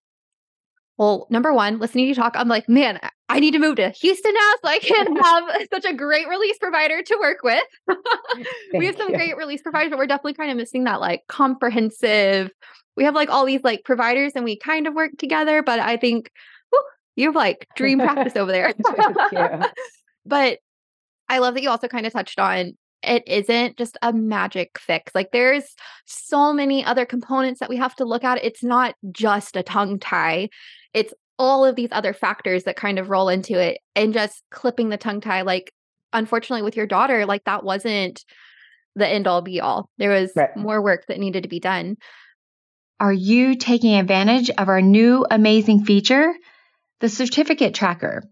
[0.98, 3.90] well, number one, listening to you talk, I'm like, man, I need to move to
[3.92, 7.64] Houston now so I can have such a great release provider to work with.
[8.74, 9.16] we have some you.
[9.16, 12.50] great release providers, but we're definitely kind of missing that like comprehensive.
[12.98, 15.98] We have like all these like providers and we kind of work together, but I
[15.98, 16.32] think
[16.72, 16.84] whew,
[17.16, 18.74] you have like dream practice over there.
[20.26, 20.58] but
[21.30, 25.14] I love that you also kind of touched on it isn't just a magic fix.
[25.16, 28.44] Like there's so many other components that we have to look at.
[28.44, 30.50] It's not just a tongue tie.
[30.94, 34.90] It's all of these other factors that kind of roll into it and just clipping
[34.90, 35.72] the tongue tie like
[36.14, 38.24] unfortunately with your daughter like that wasn't
[38.96, 39.90] the end all be all.
[39.98, 40.56] There was right.
[40.56, 41.98] more work that needed to be done.
[43.00, 46.34] Are you taking advantage of our new amazing feature?
[47.00, 48.24] The certificate tracker.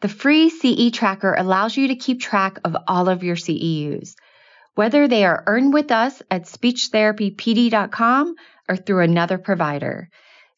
[0.00, 4.14] The free CE tracker allows you to keep track of all of your CEUs,
[4.74, 8.34] whether they are earned with us at speechtherapypd.com
[8.68, 10.08] or through another provider.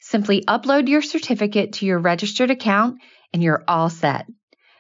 [0.07, 3.01] Simply upload your certificate to your registered account
[3.33, 4.27] and you're all set.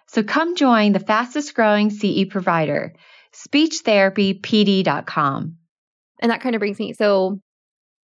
[0.06, 2.92] So come join the fastest growing CE provider,
[3.32, 5.56] speechtherapypd.com.
[6.20, 6.92] And that kind of brings me.
[6.92, 7.40] So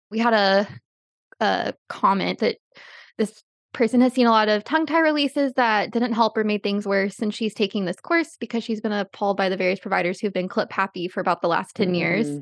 [0.09, 0.65] we had a,
[1.41, 2.55] a comment that
[3.17, 6.63] this person has seen a lot of tongue tie releases that didn't help or made
[6.63, 7.19] things worse.
[7.19, 10.47] And she's taking this course because she's been appalled by the various providers who've been
[10.47, 11.95] clip happy for about the last 10 mm-hmm.
[11.95, 12.39] years.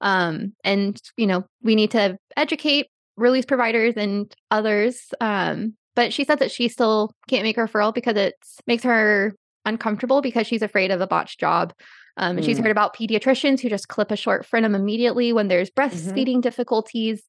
[0.00, 5.12] Um, and, you know, we need to educate release providers and others.
[5.20, 8.34] Um, but she said that she still can't make a referral because it
[8.66, 11.74] makes her uncomfortable because she's afraid of a botched job.
[12.16, 12.44] Um, and mm.
[12.44, 15.94] she's heard about pediatricians who just clip a short frenum immediately when there's mm-hmm.
[15.94, 16.40] breastfeeding mm-hmm.
[16.40, 17.22] difficulties.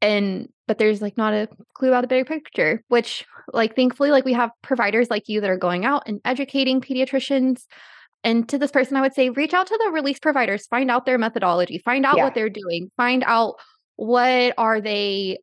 [0.00, 4.24] And but there's like not a clue about the big picture, which like thankfully, like
[4.24, 7.62] we have providers like you that are going out and educating pediatricians.
[8.22, 11.06] And to this person, I would say reach out to the release providers, find out
[11.06, 12.24] their methodology, find out yeah.
[12.24, 13.56] what they're doing, find out
[13.98, 15.38] what are they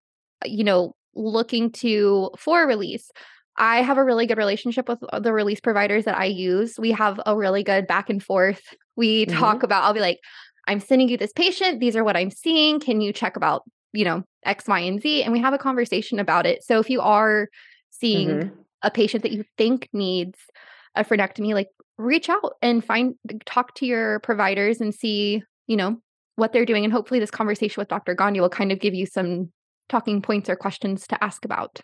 [0.46, 3.12] you know looking to for release?
[3.58, 6.80] I have a really good relationship with the release providers that i use.
[6.80, 8.62] We have a really good back and forth.
[8.96, 9.38] We mm-hmm.
[9.38, 10.20] talk about i'll be like
[10.68, 11.80] i'm sending you this patient.
[11.80, 12.80] These are what i'm seeing.
[12.80, 15.22] Can you check about you know x y and z?
[15.22, 16.63] And we have a conversation about it.
[16.63, 17.50] So if you are
[17.91, 18.56] seeing mm-hmm.
[18.84, 20.39] a patient that you think needs
[20.96, 23.15] a frenectomy like reach out and find
[23.46, 25.98] talk to your providers and see you know
[26.36, 26.84] what they're doing.
[26.84, 28.13] And hopefully, this conversation with Dr.
[28.13, 29.52] Gandhi will kind of give you some
[29.89, 31.82] talking points or questions to ask about.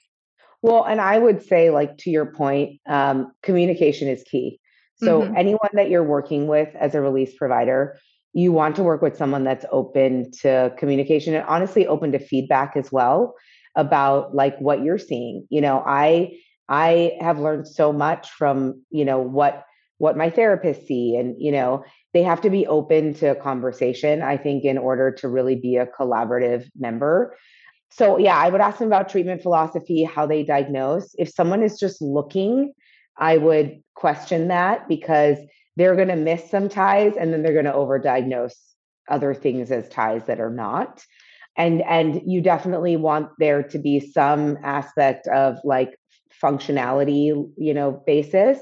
[0.61, 4.59] Well, and I would say, like to your point, um, communication is key.
[4.97, 5.35] So, mm-hmm.
[5.35, 7.97] anyone that you're working with as a release provider,
[8.33, 12.73] you want to work with someone that's open to communication and honestly open to feedback
[12.75, 13.35] as well
[13.75, 15.47] about like what you're seeing.
[15.49, 16.37] You know, I
[16.69, 19.65] I have learned so much from, you know, what
[20.01, 24.35] what my therapists see and you know they have to be open to conversation i
[24.35, 27.37] think in order to really be a collaborative member.
[27.91, 31.13] So yeah i would ask them about treatment philosophy how they diagnose.
[31.19, 32.73] If someone is just looking
[33.17, 35.37] i would question that because
[35.77, 38.55] they're going to miss some ties and then they're going to overdiagnose
[39.07, 41.03] other things as ties that are not.
[41.57, 45.91] And and you definitely want there to be some aspect of like
[46.43, 47.25] functionality
[47.67, 48.57] you know basis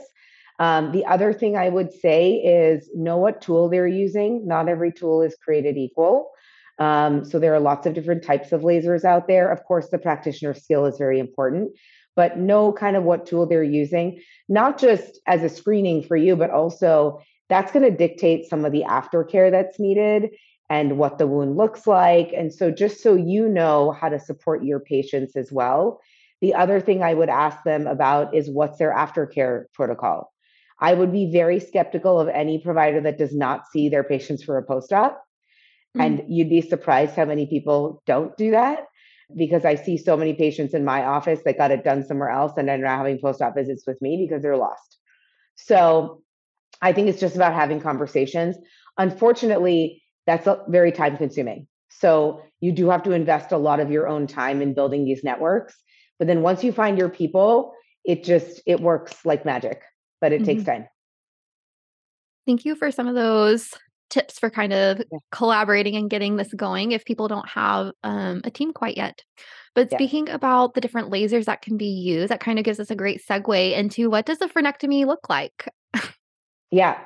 [0.60, 4.46] um, the other thing I would say is know what tool they're using.
[4.46, 6.32] Not every tool is created equal.
[6.80, 9.52] Um, so there are lots of different types of lasers out there.
[9.52, 11.72] Of course, the practitioner skill is very important,
[12.16, 16.36] but know kind of what tool they're using, not just as a screening for you,
[16.36, 20.30] but also that's going to dictate some of the aftercare that's needed
[20.70, 22.32] and what the wound looks like.
[22.36, 26.00] And so just so you know how to support your patients as well.
[26.42, 30.32] The other thing I would ask them about is what's their aftercare protocol?
[30.80, 34.58] I would be very skeptical of any provider that does not see their patients for
[34.58, 35.14] a post op.
[35.98, 36.02] Mm-hmm.
[36.02, 38.86] And you'd be surprised how many people don't do that
[39.36, 42.54] because I see so many patients in my office that got it done somewhere else
[42.58, 44.98] and are having post op visits with me because they're lost.
[45.56, 46.22] So
[46.82, 48.56] I think it's just about having conversations.
[48.98, 51.68] Unfortunately, that's very time consuming.
[51.90, 55.24] So you do have to invest a lot of your own time in building these
[55.24, 55.76] networks.
[56.18, 57.74] But then once you find your people,
[58.06, 59.82] it just it works like magic
[60.22, 60.46] but it mm-hmm.
[60.46, 60.88] takes time.
[62.46, 63.74] Thank you for some of those
[64.10, 65.20] tips for kind of yeah.
[65.32, 69.24] collaborating and getting this going if people don't have um, a team quite yet.
[69.76, 69.98] But yeah.
[69.98, 72.96] speaking about the different lasers that can be used, that kind of gives us a
[72.96, 75.70] great segue into what does a frenectomy look like?
[76.72, 77.00] yeah,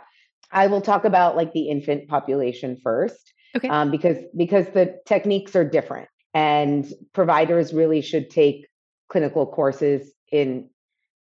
[0.52, 3.68] I will talk about like the infant population first, okay?
[3.68, 8.68] Um, because because the techniques are different, and providers really should take
[9.10, 10.70] clinical courses in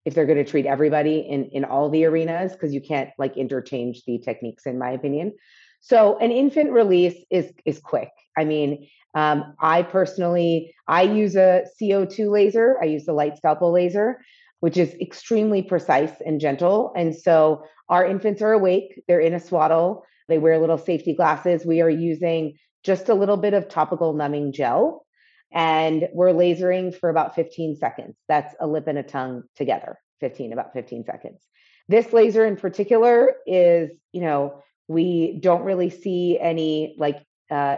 [0.05, 3.37] if they're going to treat everybody in in all the arenas because you can't like
[3.37, 5.33] interchange the techniques in my opinion.
[5.81, 8.09] So an infant release is is quick.
[8.37, 12.77] I mean um, i personally i use a co2 laser.
[12.81, 14.19] I use the light scalpel laser
[14.63, 16.93] which is extremely precise and gentle.
[16.95, 19.03] And so our infants are awake.
[19.09, 20.05] They're in a swaddle.
[20.29, 21.65] They wear little safety glasses.
[21.65, 25.05] We are using just a little bit of topical numbing gel
[25.51, 28.15] and we're lasering for about 15 seconds.
[28.29, 31.41] That's a lip and a tongue together, 15, about 15 seconds.
[31.89, 37.17] This laser in particular is, you know, we don't really see any like
[37.51, 37.77] uh,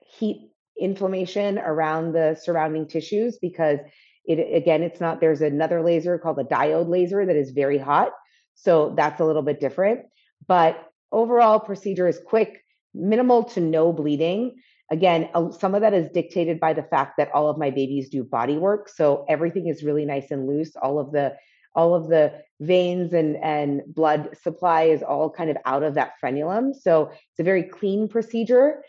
[0.00, 3.78] heat inflammation around the surrounding tissues because
[4.26, 8.12] it again it's not there's another laser called a diode laser that is very hot
[8.54, 10.00] so that's a little bit different.
[10.46, 12.62] But overall procedure is quick
[12.92, 14.56] minimal to no bleeding.
[14.90, 18.22] Again some of that is dictated by the fact that all of my babies do
[18.24, 20.76] body work so everything is really nice and loose.
[20.76, 21.36] All of the
[21.74, 26.12] all of the veins and and blood supply is all kind of out of that
[26.22, 28.82] frenulum so it's a very clean procedure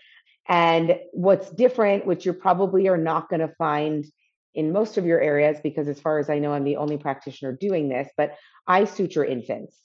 [0.47, 4.05] and what's different which you probably are not going to find
[4.53, 7.53] in most of your areas because as far as I know I'm the only practitioner
[7.53, 8.35] doing this, but
[8.67, 9.77] I suture infants.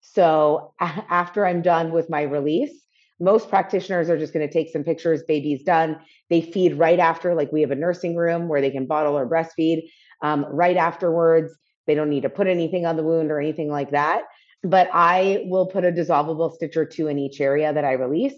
[0.00, 2.72] So after I'm done with my release,
[3.20, 5.98] most practitioners are just going to take some pictures, baby's done.
[6.30, 9.28] They feed right after, like we have a nursing room where they can bottle or
[9.28, 9.90] breastfeed
[10.22, 11.52] um, right afterwards.
[11.88, 14.24] They don't need to put anything on the wound or anything like that.
[14.62, 18.34] But I will put a dissolvable stitch or two in each area that I release.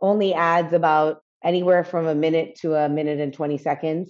[0.00, 4.08] Only adds about anywhere from a minute to a minute and 20 seconds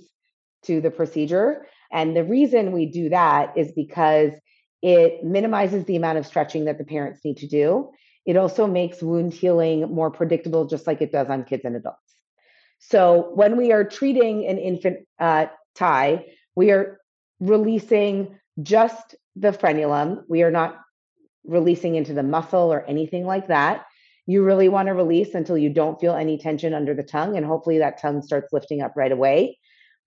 [0.64, 1.66] to the procedure.
[1.90, 4.32] And the reason we do that is because
[4.82, 7.90] it minimizes the amount of stretching that the parents need to do.
[8.26, 11.98] It also makes wound healing more predictable, just like it does on kids and adults.
[12.80, 17.00] So when we are treating an infant uh, tie, we are
[17.40, 20.22] releasing just the frenulum.
[20.28, 20.80] We are not
[21.44, 23.84] releasing into the muscle or anything like that.
[24.26, 27.44] You really want to release until you don't feel any tension under the tongue, and
[27.44, 29.58] hopefully that tongue starts lifting up right away.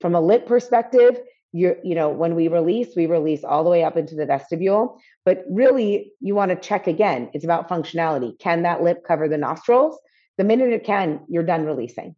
[0.02, 1.20] From a lip perspective,
[1.54, 5.00] you you know when we release, we release all the way up into the vestibule.
[5.24, 7.30] But really, you want to check again.
[7.34, 8.39] It's about functionality.
[8.39, 10.00] Can that lip cover the nostrils?
[10.38, 12.16] The minute it can, you're done releasing.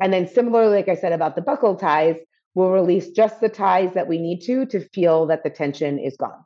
[0.00, 2.16] And then similarly, like I said about the buccal ties,
[2.54, 6.16] we'll release just the ties that we need to to feel that the tension is
[6.16, 6.44] gone.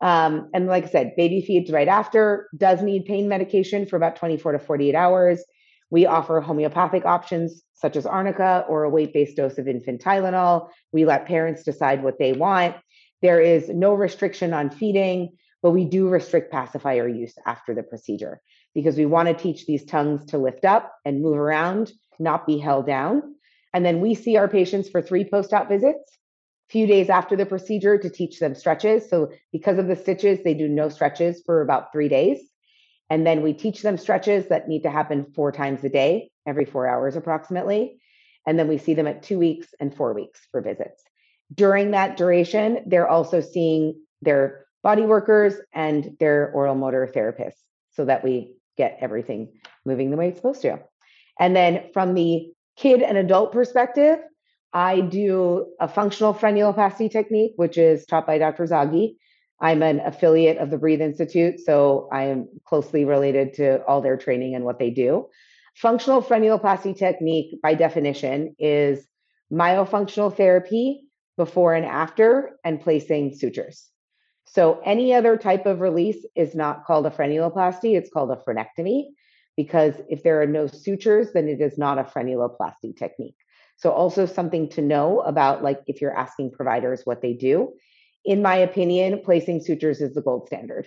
[0.00, 4.16] Um, and like I said, baby feeds right after, does need pain medication for about
[4.16, 5.42] 24 to 48 hours.
[5.90, 10.68] We offer homeopathic options such as arnica or a weight based dose of infant Tylenol.
[10.92, 12.76] We let parents decide what they want.
[13.22, 18.40] There is no restriction on feeding, but we do restrict pacifier use after the procedure
[18.74, 22.58] because we want to teach these tongues to lift up and move around, not be
[22.58, 23.34] held down.
[23.72, 26.18] And then we see our patients for three post op visits,
[26.70, 29.08] few days after the procedure to teach them stretches.
[29.08, 32.40] So, because of the stitches, they do no stretches for about three days.
[33.10, 36.66] And then we teach them stretches that need to happen four times a day, every
[36.66, 38.00] four hours approximately.
[38.46, 41.02] And then we see them at two weeks and four weeks for visits.
[41.54, 47.60] During that duration, they're also seeing their body workers and their oral motor therapists
[47.92, 49.52] so that we get everything
[49.84, 50.78] moving the way it's supposed to.
[51.38, 54.18] And then from the kid and adult perspective,
[54.72, 58.64] I do a functional frenuloplasty technique, which is taught by Dr.
[58.64, 59.16] Zaghi.
[59.60, 64.16] I'm an affiliate of the Breathe Institute, so I am closely related to all their
[64.16, 65.26] training and what they do.
[65.74, 69.04] Functional frenuloplasty technique, by definition, is
[69.52, 71.02] myofunctional therapy
[71.36, 73.88] before and after and placing sutures.
[74.46, 79.08] So any other type of release is not called a frenuloplasty, it's called a frenectomy
[79.58, 83.36] because if there are no sutures, then it is not a frenuloplasty technique.
[83.76, 87.74] So also something to know about like if you're asking providers what they do
[88.24, 90.86] in my opinion, placing sutures is the gold standard.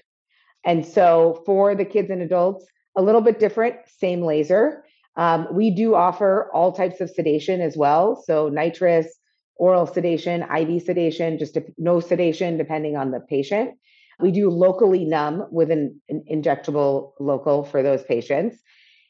[0.63, 2.65] And so for the kids and adults,
[2.95, 4.83] a little bit different, same laser.
[5.15, 8.21] Um, we do offer all types of sedation as well.
[8.27, 9.07] So nitrous,
[9.55, 13.71] oral sedation, IV sedation, just no sedation depending on the patient.
[14.19, 18.57] We do locally numb with an, an injectable local for those patients.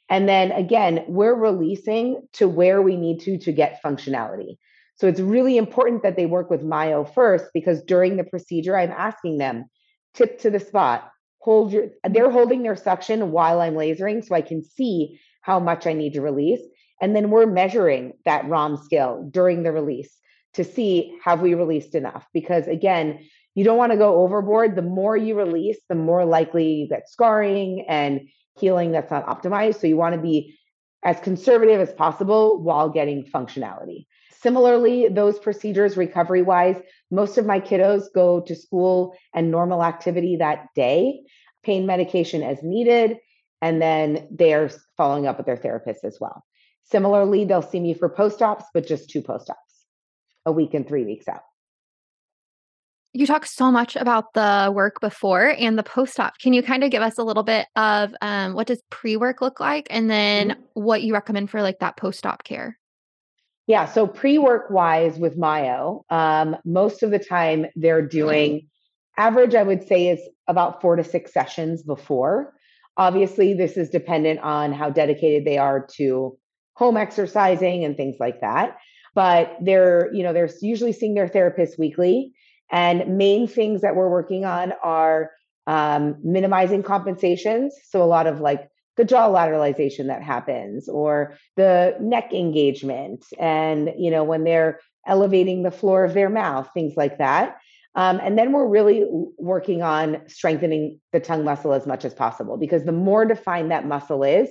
[0.10, 4.58] And then again, we're releasing to where we need to to get functionality.
[4.96, 8.92] So it's really important that they work with Myo first because during the procedure, I'm
[8.92, 9.66] asking them
[10.14, 14.42] tip to the spot, hold your, they're holding their suction while I'm lasering so I
[14.42, 16.62] can see how much I need to release.
[17.02, 20.16] And then we're measuring that ROM scale during the release
[20.54, 22.28] to see have we released enough?
[22.34, 23.26] Because again,
[23.56, 24.76] you don't want to go overboard.
[24.76, 28.22] The more you release, the more likely you get scarring and
[28.60, 29.80] healing that's not optimized.
[29.80, 30.58] So you want to be
[31.04, 34.06] as conservative as possible while getting functionality.
[34.42, 36.78] Similarly, those procedures, recovery wise,
[37.12, 41.22] most of my kiddos go to school and normal activity that day,
[41.64, 43.18] pain medication as needed,
[43.62, 46.44] and then they're following up with their therapist as well.
[46.86, 49.86] Similarly, they'll see me for post ops, but just two post ops,
[50.46, 51.42] a week and three weeks out.
[53.14, 56.38] You talk so much about the work before and the post op.
[56.40, 59.42] Can you kind of give us a little bit of um, what does pre work
[59.42, 60.62] look like, and then mm-hmm.
[60.74, 62.78] what you recommend for like that post op care?
[63.68, 63.86] Yeah.
[63.86, 68.68] So pre work wise with Myo, um, most of the time they're doing
[69.18, 72.54] average, I would say, is about four to six sessions before.
[72.98, 76.38] Obviously, this is dependent on how dedicated they are to
[76.74, 78.78] home exercising and things like that.
[79.14, 82.34] But they're, you know, they're usually seeing their therapist weekly.
[82.72, 85.32] And main things that we're working on are
[85.68, 87.76] um, minimizing compensations.
[87.90, 93.92] So a lot of like the jaw lateralization that happens or the neck engagement and
[93.98, 97.58] you know when they're elevating the floor of their mouth things like that.
[97.96, 99.06] Um, and then we're really
[99.38, 103.86] working on strengthening the tongue muscle as much as possible because the more defined that
[103.86, 104.50] muscle is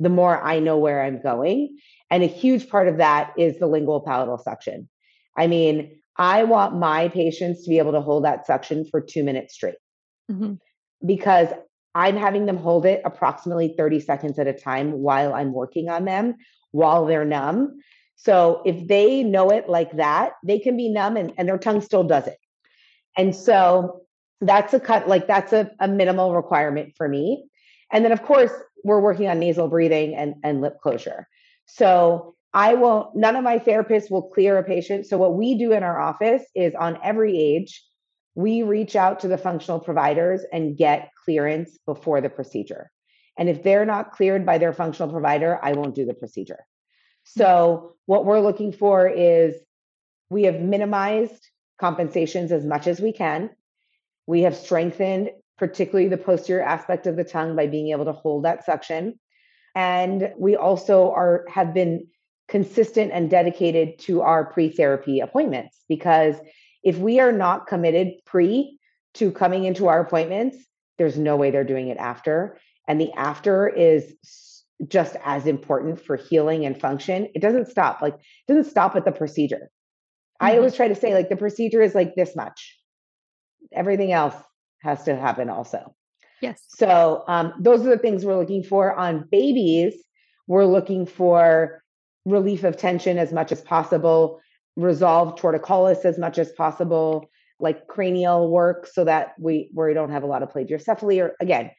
[0.00, 1.76] the more i know where i'm going.
[2.10, 4.88] And a huge part of that is the lingual palatal suction
[5.36, 9.24] I mean, I want my patients to be able to hold that suction for two
[9.24, 9.76] minutes straight
[10.30, 10.54] mm-hmm.
[11.04, 11.48] because
[11.94, 16.04] I'm having them hold it approximately 30 seconds at a time while I'm working on
[16.04, 16.36] them
[16.70, 17.80] while they're numb.
[18.16, 21.80] So if they know it like that, they can be numb and, and their tongue
[21.80, 22.38] still does it.
[23.16, 24.02] And so
[24.40, 27.44] that's a cut, like that's a, a minimal requirement for me.
[27.90, 28.52] And then of course,
[28.84, 31.28] we're working on nasal breathing and, and lip closure.
[31.66, 35.06] So I won't, none of my therapists will clear a patient.
[35.06, 37.82] So what we do in our office is on every age,
[38.34, 42.90] we reach out to the functional providers and get clearance before the procedure.
[43.38, 46.66] And if they're not cleared by their functional provider, I won't do the procedure.
[47.24, 49.54] So, what we're looking for is
[50.28, 51.48] we have minimized
[51.78, 53.50] compensations as much as we can.
[54.26, 58.44] We have strengthened, particularly the posterior aspect of the tongue, by being able to hold
[58.44, 59.18] that suction.
[59.74, 62.08] And we also are have been
[62.52, 66.36] consistent and dedicated to our pre-therapy appointments because
[66.84, 68.78] if we are not committed pre
[69.14, 70.58] to coming into our appointments,
[70.98, 72.58] there's no way they're doing it after.
[72.86, 74.14] And the after is
[74.86, 77.28] just as important for healing and function.
[77.34, 78.02] It doesn't stop.
[78.02, 79.70] Like, it doesn't stop at the procedure.
[80.42, 80.46] Mm-hmm.
[80.46, 82.78] I always try to say, like, the procedure is like this much.
[83.72, 84.34] Everything else
[84.82, 85.94] has to happen also.
[86.42, 86.62] Yes.
[86.68, 89.94] So um, those are the things we're looking for on babies.
[90.46, 91.81] We're looking for
[92.24, 94.40] relief of tension as much as possible,
[94.76, 97.30] resolve torticollis as much as possible,
[97.62, 101.34] like cranial work so that we where we don't have a lot of plagiocephaly or
[101.40, 101.70] again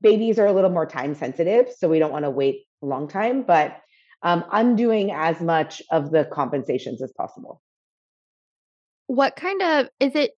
[0.00, 3.08] babies are a little more time sensitive so we don't want to wait a long
[3.08, 3.80] time but
[4.22, 7.62] um, undoing as much of the compensations as possible.
[9.06, 10.32] What kind of is it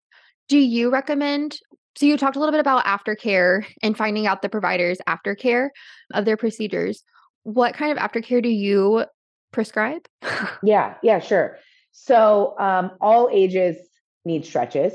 [0.49, 1.59] do you recommend
[1.97, 5.71] so you talked a little bit about aftercare and finding out the providers aftercare
[6.15, 7.03] of their procedures
[7.45, 9.05] what kind of aftercare do you
[9.53, 10.07] prescribe
[10.63, 11.59] yeah yeah sure
[11.93, 13.77] so um, all ages
[14.25, 14.93] need stretches,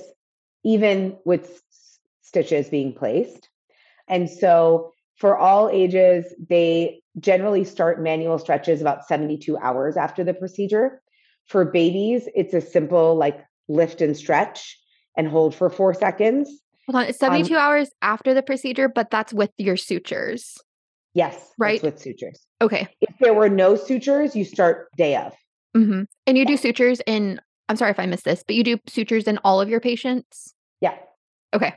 [0.63, 1.61] even with
[2.21, 3.49] stitches being placed.
[4.07, 10.33] And so for all ages, they generally start manual stretches about 72 hours after the
[10.33, 11.01] procedure.
[11.47, 14.77] For babies, it's a simple like lift and stretch
[15.17, 16.49] and hold for four seconds.
[16.87, 20.57] Hold on, it's 72 um, hours after the procedure, but that's with your sutures.
[21.15, 21.81] Yes, right.
[21.81, 22.45] with sutures.
[22.61, 22.87] Okay.
[23.01, 25.33] If there were no sutures, you start day of.
[25.75, 26.03] Mm-hmm.
[26.27, 29.25] And you do sutures in I'm sorry if I missed this, but you do sutures
[29.27, 30.53] in all of your patients?
[30.81, 30.95] Yeah.
[31.53, 31.73] Okay.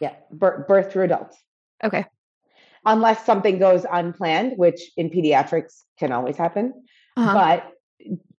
[0.00, 0.14] Yeah.
[0.30, 1.36] Birth, birth through adults.
[1.82, 2.04] Okay.
[2.84, 6.72] Unless something goes unplanned, which in pediatrics can always happen.
[7.16, 7.32] Uh-huh.
[7.34, 7.72] But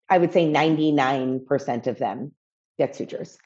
[0.10, 2.32] I would say 99% of them
[2.78, 3.38] get sutures.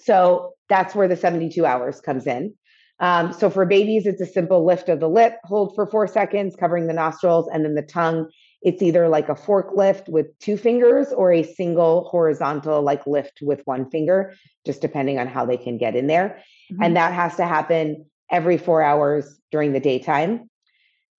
[0.00, 2.54] So that's where the 72 hours comes in.
[3.00, 6.54] Um, so for babies, it's a simple lift of the lip, hold for four seconds,
[6.54, 8.30] covering the nostrils, and then the tongue.
[8.62, 13.62] It's either like a forklift with two fingers or a single horizontal like lift with
[13.64, 14.34] one finger
[14.66, 16.42] just depending on how they can get in there.
[16.70, 16.82] Mm-hmm.
[16.82, 20.48] and that has to happen every 4 hours during the daytime.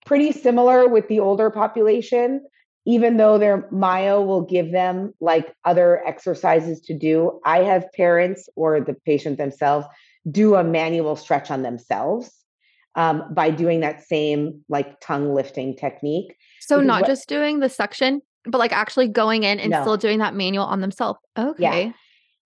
[0.06, 2.42] Pretty similar with the older population
[2.86, 7.40] even though their myo will give them like other exercises to do.
[7.46, 9.86] I have parents or the patient themselves
[10.30, 12.32] do a manual stretch on themselves
[12.96, 17.60] um, by doing that same like tongue lifting technique so because not what, just doing
[17.60, 19.82] the suction, but like actually going in and no.
[19.82, 21.20] still doing that manual on themselves.
[21.38, 21.86] Okay.
[21.88, 21.92] Yeah.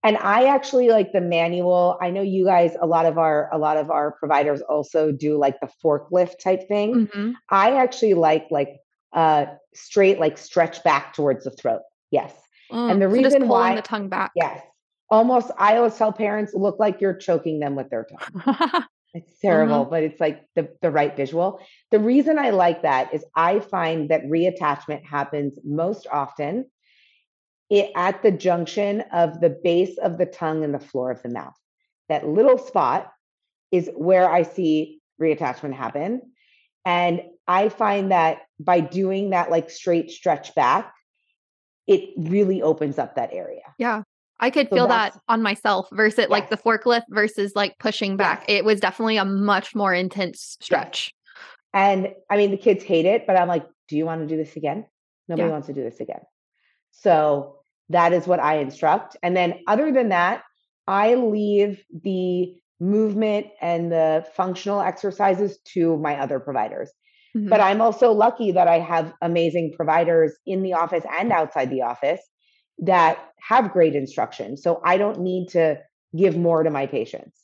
[0.03, 1.97] And I actually like the manual.
[2.01, 5.37] I know you guys, a lot of our a lot of our providers also do
[5.37, 7.07] like the forklift type thing.
[7.07, 7.31] Mm-hmm.
[7.51, 8.77] I actually like like
[9.13, 11.81] uh straight like stretch back towards the throat.
[12.11, 12.33] Yes.
[12.71, 14.31] Mm, and the so reason why the tongue back.
[14.35, 14.61] Yes.
[15.09, 18.83] Almost I always tell parents look like you're choking them with their tongue.
[19.15, 19.89] It's terrible, uh-huh.
[19.89, 21.61] but it's like the, the right visual.
[21.89, 26.65] The reason I like that is I find that reattachment happens most often
[27.69, 31.29] it, at the junction of the base of the tongue and the floor of the
[31.29, 31.55] mouth.
[32.09, 33.09] That little spot
[33.71, 36.21] is where I see reattachment happen.
[36.83, 40.93] And I find that by doing that like straight stretch back,
[41.87, 43.61] it really opens up that area.
[43.79, 44.03] Yeah.
[44.39, 46.29] I could so feel that on myself versus yes.
[46.29, 48.45] like the forklift versus like pushing back.
[48.47, 48.59] Yes.
[48.59, 51.13] It was definitely a much more intense stretch.
[51.73, 54.37] And I mean, the kids hate it, but I'm like, do you want to do
[54.37, 54.85] this again?
[55.27, 55.51] Nobody yeah.
[55.51, 56.21] wants to do this again.
[56.91, 57.57] So
[57.89, 59.17] that is what I instruct.
[59.21, 60.43] And then, other than that,
[60.87, 66.91] I leave the movement and the functional exercises to my other providers.
[67.35, 67.49] Mm-hmm.
[67.49, 71.81] But I'm also lucky that I have amazing providers in the office and outside the
[71.81, 72.21] office
[72.79, 74.57] that have great instruction.
[74.57, 75.79] So I don't need to
[76.15, 77.39] give more to my patients.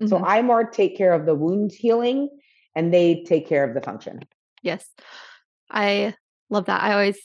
[0.00, 0.08] Mm-hmm.
[0.08, 2.28] So I more take care of the wound healing
[2.74, 4.20] and they take care of the function.
[4.62, 4.88] Yes.
[5.70, 6.14] I
[6.50, 6.82] Love that.
[6.82, 7.18] I always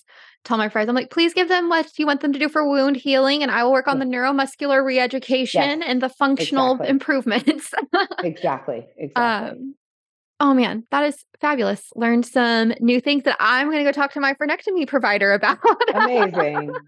[0.44, 2.68] tell my friends, I'm like, please give them what you want them to do for
[2.68, 6.90] wound healing, and I will work on the neuromuscular reeducation yes, and the functional exactly.
[6.90, 7.72] improvements.
[8.24, 8.86] exactly.
[8.98, 9.60] Exactly.
[9.60, 9.76] Um,
[10.40, 11.90] oh man, that is fabulous.
[11.96, 15.58] Learned some new things that I'm going to go talk to my frenectomy provider about.
[15.94, 16.72] Amazing.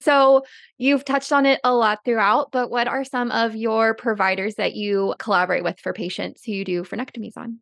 [0.00, 0.44] So,
[0.76, 4.74] you've touched on it a lot throughout, but what are some of your providers that
[4.74, 7.58] you collaborate with for patients who you do frenectomies on?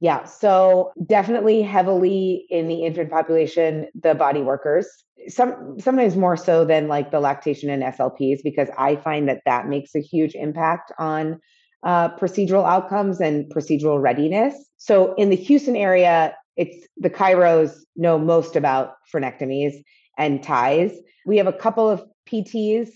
[0.00, 4.86] Yeah, so definitely heavily in the infant population, the body workers.
[5.26, 9.66] Some sometimes more so than like the lactation and SLPs because I find that that
[9.66, 11.40] makes a huge impact on
[11.82, 14.54] uh, procedural outcomes and procedural readiness.
[14.76, 19.74] So in the Houston area, it's the chiros know most about frenectomies
[20.18, 20.92] and ties.
[21.24, 22.90] We have a couple of PTs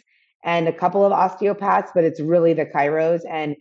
[0.45, 3.23] and a couple of osteopaths, but it's really the chiros.
[3.31, 3.57] And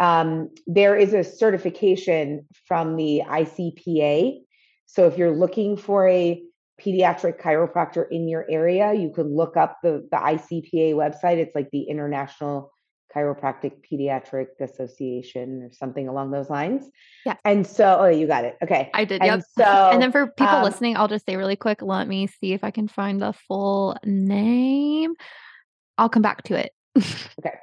[0.00, 4.40] um, there is a certification from the ICPA.
[4.86, 6.42] So if you're looking for a
[6.80, 11.38] pediatric chiropractor in your area, you could look up the, the ICPA website.
[11.38, 12.73] It's like the International
[13.14, 16.90] Chiropractic Pediatric Association or something along those lines.
[17.24, 17.36] Yeah.
[17.44, 18.56] And so, oh, you got it.
[18.62, 18.90] Okay.
[18.92, 19.22] I did.
[19.22, 19.44] And yep.
[19.56, 22.52] So, and then for people um, listening, I'll just say really quick, let me see
[22.52, 25.14] if I can find the full name.
[25.98, 26.72] I'll come back to it.
[26.96, 27.54] okay.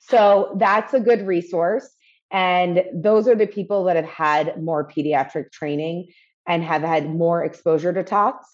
[0.00, 1.88] So that's a good resource.
[2.30, 6.08] And those are the people that have had more pediatric training
[6.46, 8.46] and have had more exposure to TOTS.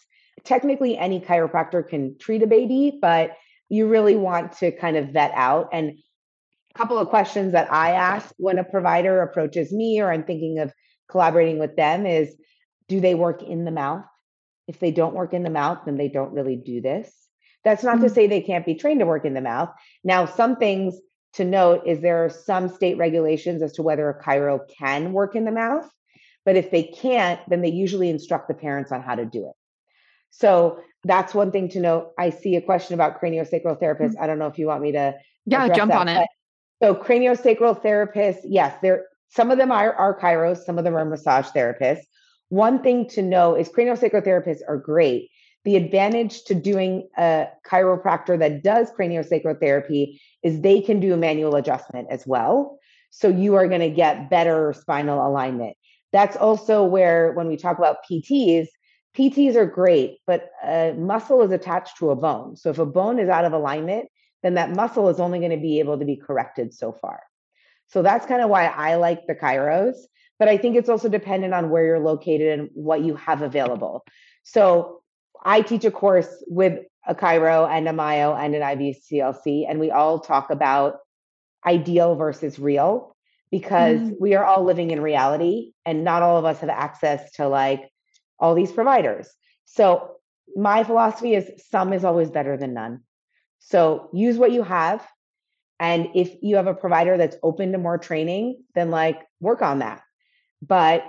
[0.45, 3.37] Technically, any chiropractor can treat a baby, but
[3.69, 5.69] you really want to kind of vet out.
[5.73, 5.99] And
[6.75, 10.73] couple of questions that I ask when a provider approaches me or I'm thinking of
[11.09, 12.35] collaborating with them is
[12.89, 14.05] do they work in the mouth?
[14.69, 17.13] If they don't work in the mouth, then they don't really do this.
[17.65, 18.05] That's not mm-hmm.
[18.05, 19.71] to say they can't be trained to work in the mouth.
[20.05, 20.99] Now, some things
[21.35, 25.37] to note is there are some state regulations as to whether a chiro can work
[25.37, 25.89] in the mouth,
[26.45, 29.55] but if they can't, then they usually instruct the parents on how to do it.
[30.31, 32.13] So that's one thing to note.
[32.19, 34.13] I see a question about craniosacral therapists.
[34.13, 34.23] Mm-hmm.
[34.23, 35.15] I don't know if you want me to
[35.47, 36.29] yeah jump that, on it.
[36.83, 41.05] So craniosacral therapists, yes, there some of them are, are chiros, some of them are
[41.05, 42.03] massage therapists.
[42.49, 45.31] One thing to know is craniosacral therapists are great.
[45.65, 51.19] The advantage to doing a chiropractor that does craniosacral therapy is they can do a
[51.19, 52.79] manual adjustment as well.
[53.11, 55.77] So you are going to get better spinal alignment.
[56.13, 58.67] That's also where, when we talk about PTs,
[59.17, 62.57] PTs are great, but a muscle is attached to a bone.
[62.57, 64.09] So if a bone is out of alignment,
[64.43, 67.23] then that muscle is only going to be able to be corrected so far.
[67.89, 69.97] So that's kind of why I like the chiros.
[70.39, 74.05] But I think it's also dependent on where you're located and what you have available.
[74.43, 75.03] So
[75.45, 79.91] I teach a course with a chiro and a myo and an IBCLC, and we
[79.91, 80.99] all talk about
[81.67, 83.15] ideal versus real
[83.51, 84.15] because mm.
[84.21, 87.91] we are all living in reality and not all of us have access to like
[88.39, 89.29] all these providers.
[89.67, 90.17] So
[90.57, 93.01] my philosophy is some is always better than none.
[93.61, 95.07] So use what you have.
[95.79, 99.79] And if you have a provider that's open to more training, then like work on
[99.79, 100.03] that.
[100.61, 101.05] But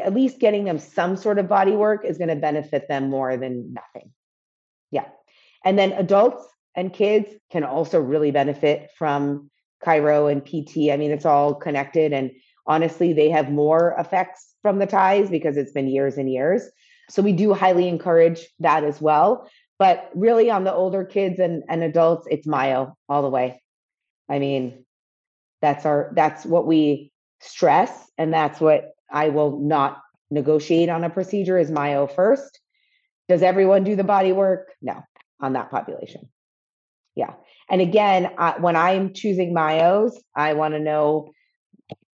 [0.00, 3.36] at least getting them some sort of body work is going to benefit them more
[3.36, 4.12] than nothing.
[4.90, 5.06] Yeah.
[5.64, 9.50] And then adults and kids can also really benefit from
[9.84, 10.92] chiro and PT.
[10.92, 12.12] I mean, it's all connected.
[12.12, 12.32] And
[12.66, 16.68] honestly, they have more effects from the ties because it's been years and years.
[17.08, 19.48] So we do highly encourage that as well.
[19.78, 23.62] But really, on the older kids and, and adults, it's myo all the way.
[24.28, 24.84] I mean,
[25.60, 30.00] that's our that's what we stress, and that's what I will not
[30.30, 32.60] negotiate on a procedure is myo first.
[33.28, 34.72] Does everyone do the body work?
[34.80, 35.02] No,
[35.40, 36.28] on that population.
[37.14, 37.34] Yeah.
[37.68, 41.32] And again, I, when I'm choosing myos, I want to know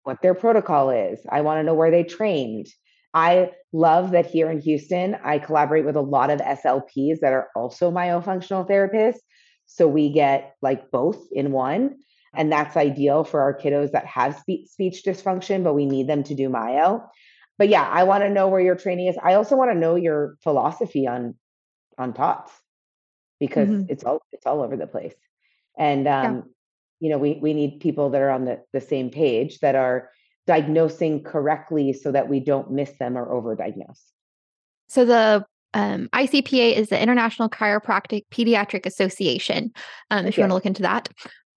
[0.04, 1.20] what their protocol is.
[1.28, 2.66] I want to know where they trained.
[3.14, 7.48] I love that here in Houston, I collaborate with a lot of SLPs that are
[7.54, 9.20] also myofunctional therapists.
[9.66, 11.96] So we get like both in one.
[12.34, 16.22] And that's ideal for our kiddos that have spe- speech dysfunction, but we need them
[16.24, 17.04] to do myo.
[17.58, 19.16] But yeah, I want to know where your training is.
[19.22, 21.34] I also want to know your philosophy on
[21.98, 22.50] on TOTS
[23.38, 23.90] because mm-hmm.
[23.90, 25.14] it's all it's all over the place.
[25.78, 26.42] And um, yeah.
[27.00, 30.10] you know, we we need people that are on the, the same page that are
[30.46, 34.00] diagnosing correctly so that we don't miss them or overdiagnose.
[34.88, 39.72] So the um, ICPA is the International Chiropractic Pediatric Association,
[40.10, 41.08] um, if you want to look into that.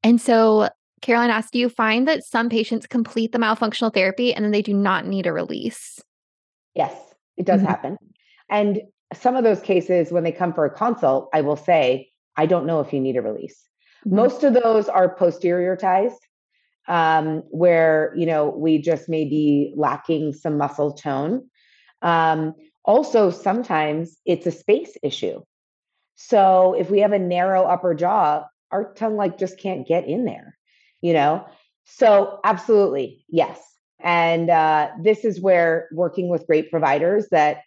[0.04, 0.70] And so,
[1.02, 4.62] Caroline asked, do you find that some patients complete the myofunctional therapy and then they
[4.62, 6.00] do not need a release?
[6.74, 6.96] Yes,
[7.38, 7.68] it does mm-hmm.
[7.68, 7.98] happen.
[8.50, 8.82] And
[9.14, 12.66] some of those cases, when they come for a consult, I will say, I don't
[12.66, 13.62] know if you need a release.
[14.06, 14.16] Mm-hmm.
[14.16, 16.14] Most of those are posterior ties
[16.88, 21.50] um, where you know we just may be lacking some muscle tone.
[22.02, 22.54] Um,
[22.88, 25.42] Also, sometimes it's a space issue.
[26.14, 30.24] So if we have a narrow upper jaw, our tongue like just can't get in
[30.26, 30.56] there,
[31.02, 31.48] you know?
[31.86, 33.60] So absolutely, yes.
[34.00, 37.62] And uh, this is where working with great providers that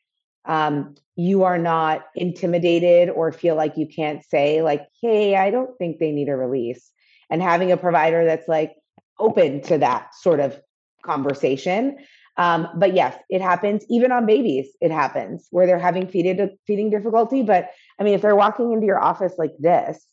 [0.45, 5.77] um, you are not intimidated or feel like you can't say like, hey, I don't
[5.79, 6.93] think they need a release.
[7.29, 8.77] And having a provider that's like
[9.19, 10.61] open to that sort of
[11.05, 11.97] conversation
[12.39, 14.69] um, but yes, it happens even on babies.
[14.81, 17.43] It happens where they're having feeding feeding difficulty.
[17.43, 20.07] But I mean, if they're walking into your office like this,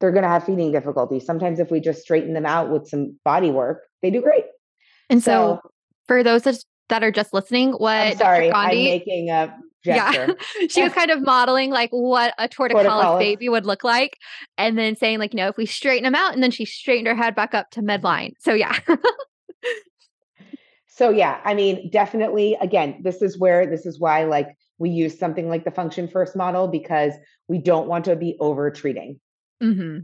[0.00, 1.20] they're going to have feeding difficulty.
[1.20, 4.44] Sometimes if we just straighten them out with some body work, they do great.
[5.10, 5.70] And so, so
[6.08, 6.42] for those
[6.88, 9.54] that are just listening, what I'm sorry, Gandhi, I'm making a
[9.86, 10.36] gesture.
[10.60, 10.66] Yeah.
[10.68, 14.18] she was kind of modeling like what a torticollis, torticollis, baby would look like.
[14.58, 17.06] And then saying, like, you know, if we straighten them out, and then she straightened
[17.06, 18.32] her head back up to midline.
[18.40, 18.78] So yeah.
[20.88, 25.18] So yeah, I mean, definitely again, this is where this is why like we use
[25.18, 27.12] something like the function first model because
[27.48, 29.20] we don't want to be over treating.
[29.62, 29.98] Mm-hmm.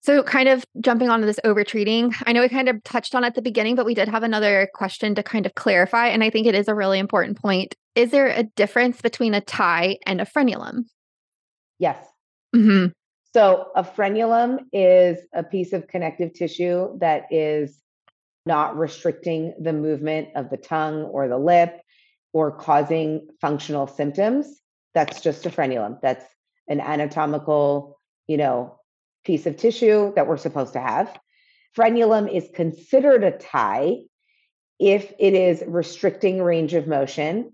[0.00, 3.24] So, kind of jumping onto this over treating, I know we kind of touched on
[3.24, 6.08] at the beginning, but we did have another question to kind of clarify.
[6.08, 7.74] And I think it is a really important point.
[7.94, 10.84] Is there a difference between a tie and a frenulum?
[11.78, 11.98] Yes.
[12.54, 12.88] Mm-hmm.
[13.32, 17.82] So, a frenulum is a piece of connective tissue that is
[18.46, 21.80] not restricting the movement of the tongue or the lip
[22.32, 24.60] or causing functional symptoms,
[24.92, 26.00] that's just a frenulum.
[26.02, 26.24] That's
[26.68, 28.78] an anatomical, you know,
[29.24, 31.16] piece of tissue that we're supposed to have.
[31.76, 33.98] Frenulum is considered a tie
[34.78, 37.52] if it is restricting range of motion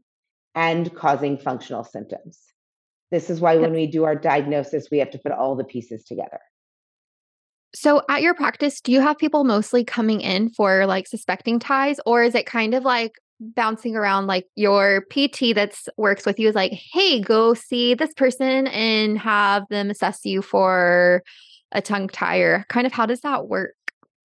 [0.55, 2.39] and causing functional symptoms.
[3.11, 6.05] This is why when we do our diagnosis, we have to put all the pieces
[6.05, 6.41] together.
[7.75, 12.01] So at your practice, do you have people mostly coming in for like suspecting ties
[12.05, 16.49] or is it kind of like bouncing around like your PT that's works with you
[16.49, 21.23] is like, "Hey, go see this person and have them assess you for
[21.73, 23.75] a tongue tie." Or kind of how does that work?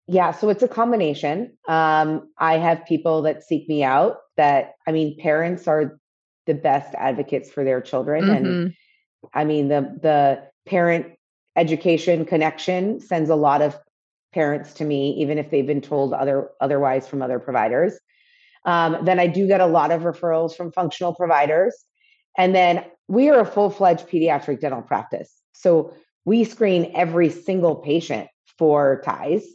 [0.08, 1.58] Yeah, so it's a combination.
[1.68, 5.98] Um, I have people that seek me out that I mean, parents are
[6.46, 8.46] the best advocates for their children mm-hmm.
[8.46, 8.74] and
[9.34, 11.16] I mean the the parent
[11.56, 13.78] education connection sends a lot of
[14.34, 17.98] parents to me, even if they've been told other otherwise from other providers.
[18.66, 21.76] Um, then I do get a lot of referrals from functional providers.
[22.38, 25.32] And then we are a full fledged pediatric dental practice.
[25.54, 25.94] So
[26.26, 28.28] we screen every single patient
[28.58, 29.46] for ties.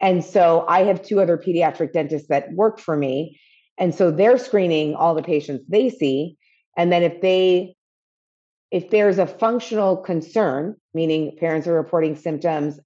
[0.00, 3.40] And so I have two other pediatric dentists that work for me.
[3.78, 6.36] And so they're screening all the patients they see.
[6.76, 7.74] And then if they
[8.70, 12.80] if there's a functional concern, meaning parents are reporting symptoms,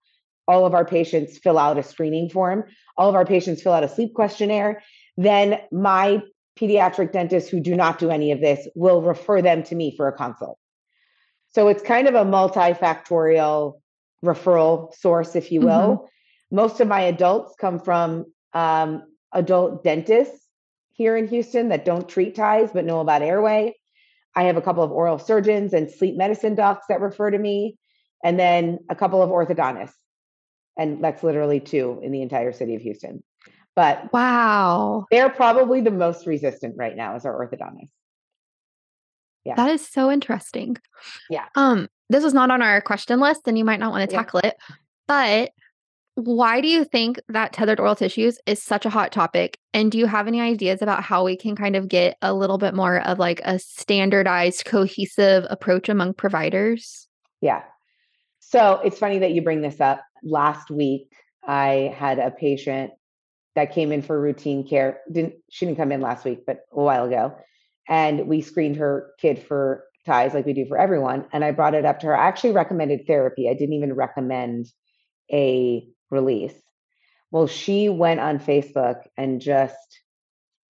[0.49, 2.65] all of our patients fill out a screening form,
[2.97, 4.83] all of our patients fill out a sleep questionnaire,
[5.17, 6.21] then my
[6.59, 10.09] pediatric dentists who do not do any of this will refer them to me for
[10.09, 10.59] a consult.
[11.51, 13.81] So it's kind of a multifactorial
[14.25, 15.69] referral source, if you will.
[15.71, 16.57] Mm-hmm.
[16.57, 20.46] Most of my adults come from um, adult dentists
[20.97, 23.77] here in Houston that don't treat ties but know about airway.
[24.35, 27.79] I have a couple of oral surgeons and sleep medicine docs that refer to me,
[28.23, 29.95] and then a couple of orthodontists.
[30.77, 33.23] And that's literally two in the entire city of Houston.
[33.75, 37.91] But wow, they're probably the most resistant right now as our orthodontists.
[39.45, 39.55] Yeah.
[39.55, 40.77] That is so interesting.
[41.31, 41.45] Yeah.
[41.55, 44.41] Um, this was not on our question list, and you might not want to tackle
[44.41, 44.57] it,
[45.07, 45.51] but
[46.17, 49.59] why do you think that tethered oral tissues is such a hot topic?
[49.75, 52.57] And do you have any ideas about how we can kind of get a little
[52.57, 57.07] bit more of like a standardized, cohesive approach among providers?
[57.43, 57.63] Yeah.
[58.41, 60.03] So it's funny that you bring this up.
[60.23, 61.13] Last week,
[61.47, 62.93] I had a patient
[63.55, 65.01] that came in for routine care.
[65.13, 67.37] Didn't she didn't come in last week, but a while ago.
[67.89, 71.27] And we screened her kid for ties like we do for everyone.
[71.33, 72.17] And I brought it up to her.
[72.17, 73.51] I actually recommended therapy.
[73.51, 74.67] I didn't even recommend
[75.31, 76.55] a release.
[77.31, 80.01] Well, she went on Facebook and just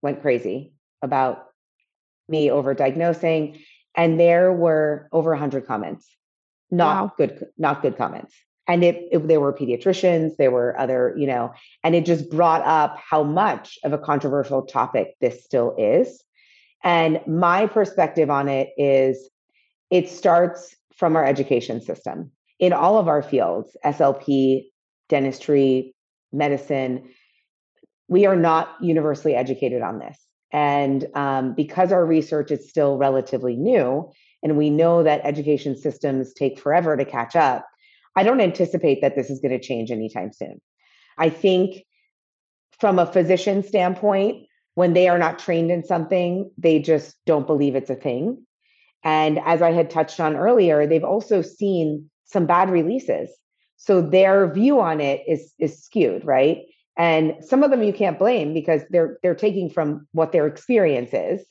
[0.03, 0.73] went crazy
[1.03, 1.47] about
[2.29, 3.59] me over diagnosing.
[3.97, 6.07] And there were over 100 comments,
[6.71, 7.13] not wow.
[7.17, 8.35] good, not good comments.
[8.69, 11.53] And it, it, there were pediatricians, there were other, you know,
[11.85, 16.23] and it just brought up how much of a controversial topic this still is.
[16.83, 19.31] And my perspective on it is
[19.91, 24.65] it starts from our education system in all of our fields, SLP,
[25.09, 25.95] dentistry,
[26.33, 27.09] medicine,
[28.09, 30.19] we are not universally educated on this.
[30.53, 34.11] And um, because our research is still relatively new,
[34.43, 37.67] and we know that education systems take forever to catch up,
[38.15, 40.61] I don't anticipate that this is going to change anytime soon.
[41.19, 41.85] I think
[42.81, 47.75] from a physician standpoint, when they are not trained in something, they just don't believe
[47.75, 48.47] it's a thing.
[49.03, 53.31] And as I had touched on earlier, they've also seen some bad releases.
[53.77, 56.63] So their view on it is is skewed, right?
[56.97, 61.11] And some of them you can't blame because they're they're taking from what their experience
[61.13, 61.47] is.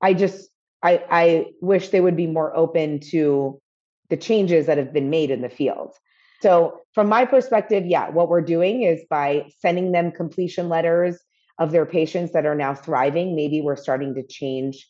[0.00, 0.48] I just
[0.82, 3.60] I I wish they would be more open to
[4.08, 5.92] the changes that have been made in the field.
[6.42, 11.18] So from my perspective, yeah, what we're doing is by sending them completion letters
[11.58, 14.86] of their patients that are now thriving, maybe we're starting to change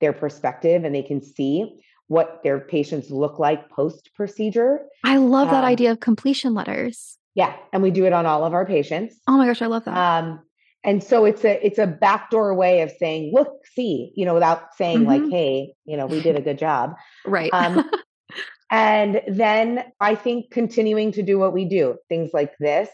[0.00, 4.80] their perspective and they can see what their patients look like post procedure.
[5.04, 7.18] I love that um, idea of completion letters.
[7.34, 9.16] Yeah, and we do it on all of our patients.
[9.28, 9.96] Oh my gosh, I love that.
[9.96, 10.40] Um,
[10.84, 14.74] and so it's a it's a backdoor way of saying, look, see, you know, without
[14.76, 15.06] saying mm-hmm.
[15.06, 16.94] like, hey, you know, we did a good job.
[17.26, 17.50] Right.
[17.52, 17.88] Um,
[18.70, 22.88] and then I think continuing to do what we do, things like this,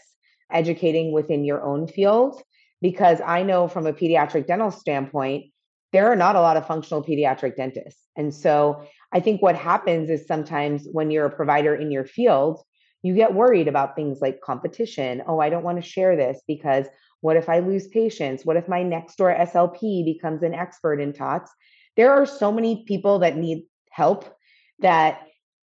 [0.51, 2.41] educating within your own field,
[2.81, 5.45] because I know from a pediatric dental standpoint,
[5.93, 8.01] there are not a lot of functional pediatric dentists.
[8.17, 12.61] And so I think what happens is sometimes when you're a provider in your field,
[13.03, 15.21] you get worried about things like competition.
[15.27, 16.87] Oh, I don't want to share this because
[17.21, 18.45] what if I lose patients?
[18.45, 21.51] What if my next door SLP becomes an expert in TOTS?
[21.97, 24.35] There are so many people that need help
[24.79, 25.21] that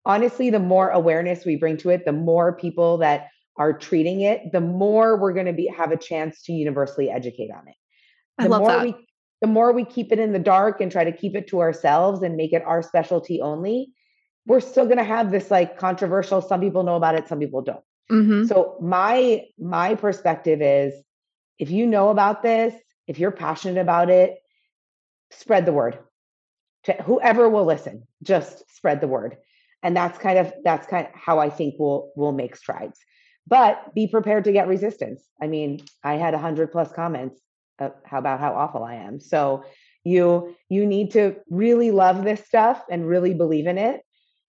[0.05, 4.53] honestly, the more awareness we bring to it, the more people that are treating it,
[4.53, 7.75] the more we're going to be have a chance to universally educate on it.
[8.39, 8.85] The I love more that.
[8.85, 9.08] we
[9.41, 12.23] the more we keep it in the dark and try to keep it to ourselves
[12.23, 13.93] and make it our specialty only,
[14.47, 17.63] we're still going to have this like controversial some people know about it, some people
[17.63, 17.85] don't.
[18.11, 18.47] Mm-hmm.
[18.47, 20.95] So my my perspective is
[21.59, 22.75] if you know about this,
[23.07, 24.39] if you're passionate about it,
[25.31, 25.99] spread the word.
[26.85, 29.37] To whoever will listen, just spread the word.
[29.83, 32.99] And that's kind of that's kind of how I think we'll we'll make strides
[33.49, 35.23] but be prepared to get resistance.
[35.41, 37.41] I mean, I had a hundred plus comments
[37.79, 39.21] how about how awful I am.
[39.21, 39.65] So
[40.05, 44.01] you you need to really love this stuff and really believe in it.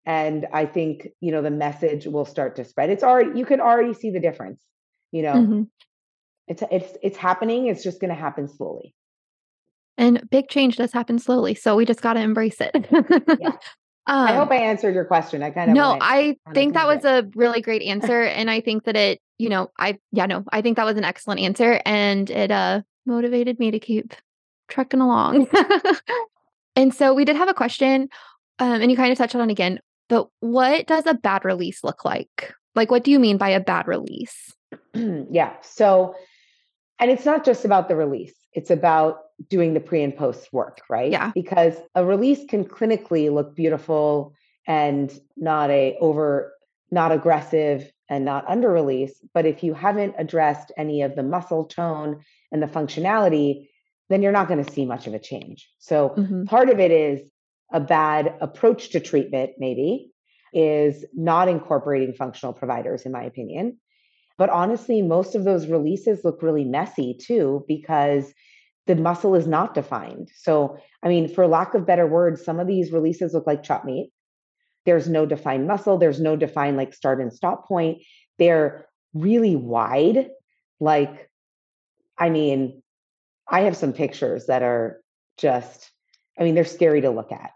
[0.05, 2.91] And I think you know the message will start to spread.
[2.91, 4.63] It's already you can already see the difference.
[5.13, 5.63] You know, mm-hmm.
[6.49, 7.67] it's it's it's happening.
[7.67, 8.95] It's just going to happen slowly.
[9.99, 11.55] And big change does happen slowly.
[11.55, 12.89] So we just got to embrace it.
[12.91, 13.51] yeah.
[13.51, 13.59] Um,
[14.07, 15.43] I hope I answered your question.
[15.43, 15.99] I kind of no.
[16.01, 19.71] I think that was a really great answer, and I think that it, you know,
[19.79, 23.71] I yeah no, I think that was an excellent answer, and it uh motivated me
[23.73, 24.15] to keep
[24.69, 25.49] trucking along.
[26.77, 28.09] and so we did have a question,
[28.59, 29.81] um, and you kind of touched on it again.
[30.09, 32.55] But what does a bad release look like?
[32.75, 34.55] Like, what do you mean by a bad release?
[34.95, 35.53] yeah.
[35.63, 36.15] So,
[36.99, 40.81] and it's not just about the release it's about doing the pre and post work,
[40.89, 41.11] right?
[41.11, 41.33] Yeah.
[41.35, 44.35] Because a release can clinically look beautiful
[44.67, 46.53] and not a over
[46.91, 51.65] not aggressive and not under release, but if you haven't addressed any of the muscle
[51.65, 53.69] tone and the functionality,
[54.09, 55.69] then you're not going to see much of a change.
[55.79, 56.45] So mm-hmm.
[56.45, 57.23] part of it is
[57.73, 60.11] a bad approach to treatment maybe
[60.53, 63.79] is not incorporating functional providers in my opinion
[64.39, 68.33] but honestly, most of those releases look really messy too, because
[68.87, 70.31] the muscle is not defined.
[70.35, 73.85] So, I mean, for lack of better words, some of these releases look like chop
[73.85, 74.11] meat.
[74.85, 78.03] There's no defined muscle, there's no defined like start and stop point.
[78.39, 80.31] They're really wide.
[80.81, 81.31] Like,
[82.19, 82.83] I mean,
[83.49, 85.01] I have some pictures that are
[85.37, 85.91] just,
[86.39, 87.51] I mean, they're scary to look at.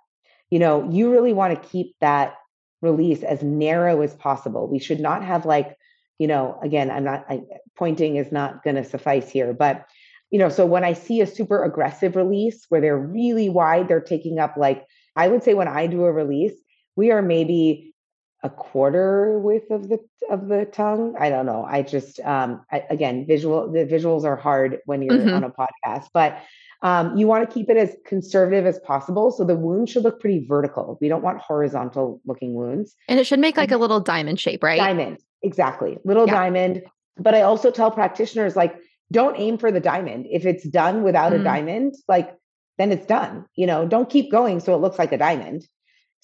[0.51, 2.35] You know, you really want to keep that
[2.83, 4.69] release as narrow as possible.
[4.69, 5.77] We should not have like
[6.19, 7.43] you know again i'm not I,
[7.77, 9.87] pointing is not going to suffice here but
[10.31, 14.01] you know so when i see a super aggressive release where they're really wide they're
[14.01, 16.55] taking up like i would say when i do a release
[16.97, 17.95] we are maybe
[18.43, 19.99] a quarter width of the
[20.31, 24.37] of the tongue i don't know i just um I, again visual the visuals are
[24.37, 25.35] hard when you're mm-hmm.
[25.35, 26.43] on a podcast but
[26.83, 29.31] um, you want to keep it as conservative as possible.
[29.31, 30.99] So the wound should look pretty vertical.
[31.01, 32.95] We don't want horizontal looking wounds.
[33.09, 34.79] And it should make like a little diamond shape, right?
[34.79, 35.19] Diamond.
[35.43, 35.99] Exactly.
[36.05, 36.35] Little yeah.
[36.35, 36.83] diamond.
[37.17, 38.77] But I also tell practitioners like,
[39.11, 40.27] don't aim for the diamond.
[40.31, 41.41] If it's done without mm.
[41.41, 42.35] a diamond, like
[42.79, 43.47] then it's done.
[43.55, 45.67] You know, don't keep going so it looks like a diamond.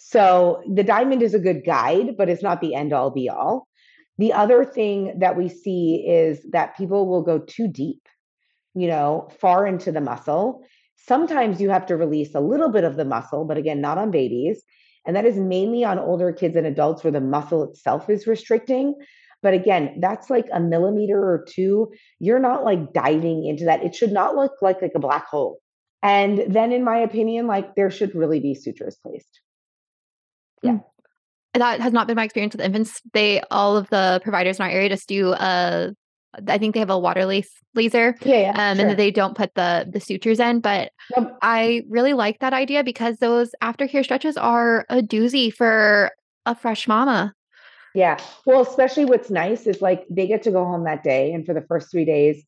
[0.04, 3.68] So the diamond is a good guide, but it's not the end all be all.
[4.18, 8.02] The other thing that we see is that people will go too deep,
[8.74, 10.64] you know, far into the muscle.
[10.96, 14.10] Sometimes you have to release a little bit of the muscle, but again, not on
[14.10, 14.62] babies.
[15.06, 18.96] And that is mainly on older kids and adults where the muscle itself is restricting.
[19.40, 21.92] But again, that's like a millimeter or two.
[22.18, 23.84] You're not like diving into that.
[23.84, 25.60] It should not look like like a black hole.
[26.02, 29.40] And then in my opinion, like there should really be sutures placed.
[30.62, 30.78] Yeah.
[31.54, 33.00] That has not been my experience with infants.
[33.12, 35.92] They all of the providers in our area just do a
[36.48, 38.16] I think they have a Waterlase laser.
[38.24, 38.70] Yeah, yeah.
[38.70, 38.88] Um, sure.
[38.88, 41.38] and they don't put the the sutures in, but Yep.
[41.42, 46.10] I really like that idea because those aftercare stretches are a doozy for
[46.46, 47.34] a fresh mama.
[47.94, 48.16] Yeah.
[48.46, 51.52] Well, especially what's nice is like they get to go home that day and for
[51.52, 52.42] the first three days,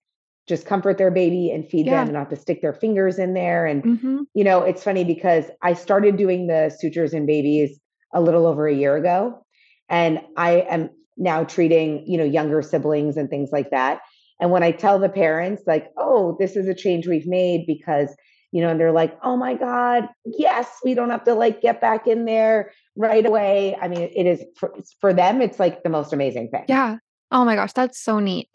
[0.48, 1.96] just comfort their baby and feed Yeah.
[1.98, 3.66] them and not to stick their fingers in there.
[3.66, 7.78] And, hmm you know, it's funny because I started doing the sutures in babies
[8.14, 9.44] a little over a year ago.
[9.90, 14.00] And I am now treating, you know, younger siblings and things like that.
[14.40, 18.14] And when I tell the parents, like, oh, this is a change we've made because,
[18.50, 21.80] you know, and they're like, oh my God, yes, we don't have to like get
[21.80, 23.76] back in there right away.
[23.80, 26.64] I mean, it is for, for them, it's like the most amazing thing.
[26.68, 26.98] Yeah.
[27.30, 28.48] Oh my gosh, that's so neat.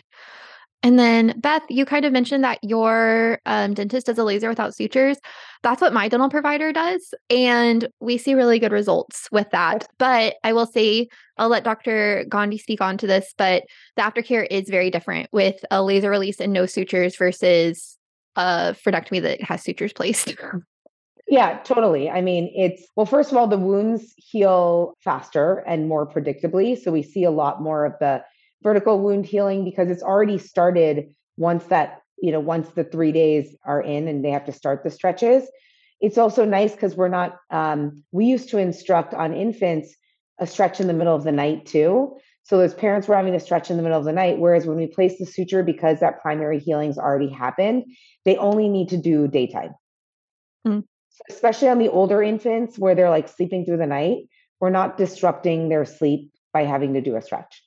[0.81, 4.73] And then Beth, you kind of mentioned that your um, dentist does a laser without
[4.73, 5.17] sutures.
[5.61, 9.87] That's what my dental provider does, and we see really good results with that.
[9.97, 12.25] But I will say, I'll let Dr.
[12.29, 13.63] Gandhi speak on to this, but
[13.97, 17.97] the aftercare is very different with a laser release and no sutures versus
[18.37, 20.35] a frenectomy that has sutures placed.
[21.31, 22.09] Yeah, totally.
[22.09, 26.75] I mean, it's well, first of all, the wounds heal faster and more predictably.
[26.75, 28.23] So we see a lot more of the
[28.63, 33.55] vertical wound healing because it's already started once that, you know, once the three days
[33.65, 35.49] are in and they have to start the stretches.
[36.01, 39.95] It's also nice because we're not, um, we used to instruct on infants
[40.39, 42.15] a stretch in the middle of the night too.
[42.43, 44.39] So those parents were having a stretch in the middle of the night.
[44.39, 47.83] Whereas when we place the suture, because that primary healing's already happened,
[48.25, 49.75] they only need to do daytime
[51.29, 54.29] especially on the older infants where they're like sleeping through the night,
[54.59, 57.63] we're not disrupting their sleep by having to do a stretch.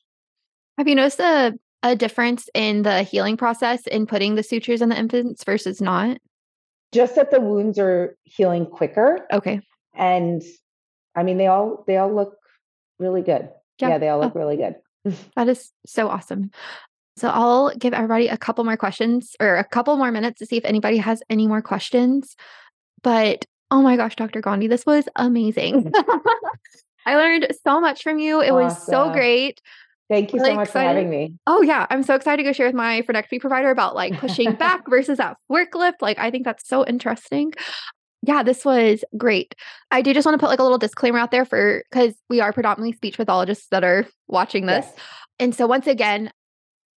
[0.79, 1.53] Have you noticed a,
[1.83, 6.19] a difference in the healing process in putting the sutures in the infants versus not?
[6.93, 9.61] Just that the wounds are healing quicker Okay.
[9.95, 10.43] and
[11.15, 12.37] I mean they all they all look
[12.99, 13.49] really good.
[13.79, 13.89] Yeah.
[13.91, 14.25] Yeah, they all Oh.
[14.25, 14.77] look really good.
[15.37, 16.51] That is so awesome.
[17.17, 20.57] So I'll give everybody a couple more questions or a couple more minutes to see
[20.57, 22.37] if anybody has any more questions.
[23.03, 24.41] But oh my gosh, Dr.
[24.41, 25.93] Gandhi, this was amazing.
[27.07, 28.41] I learned so much from you.
[28.41, 29.61] It was so great.
[30.13, 30.73] Thank you so much excited.
[30.73, 31.35] for having me.
[31.47, 34.53] Oh yeah, I'm so excited to go share with my frenectomy provider about like pushing
[34.57, 36.03] back versus that forklift.
[36.03, 37.55] Like I think that's so interesting.
[38.23, 39.55] Yeah, this was great.
[39.91, 42.41] I do just want to put like a little disclaimer out there for because we
[42.41, 44.85] are predominantly speech pathologists that are watching this.
[44.87, 44.97] Yes.
[45.39, 46.31] And so, once again,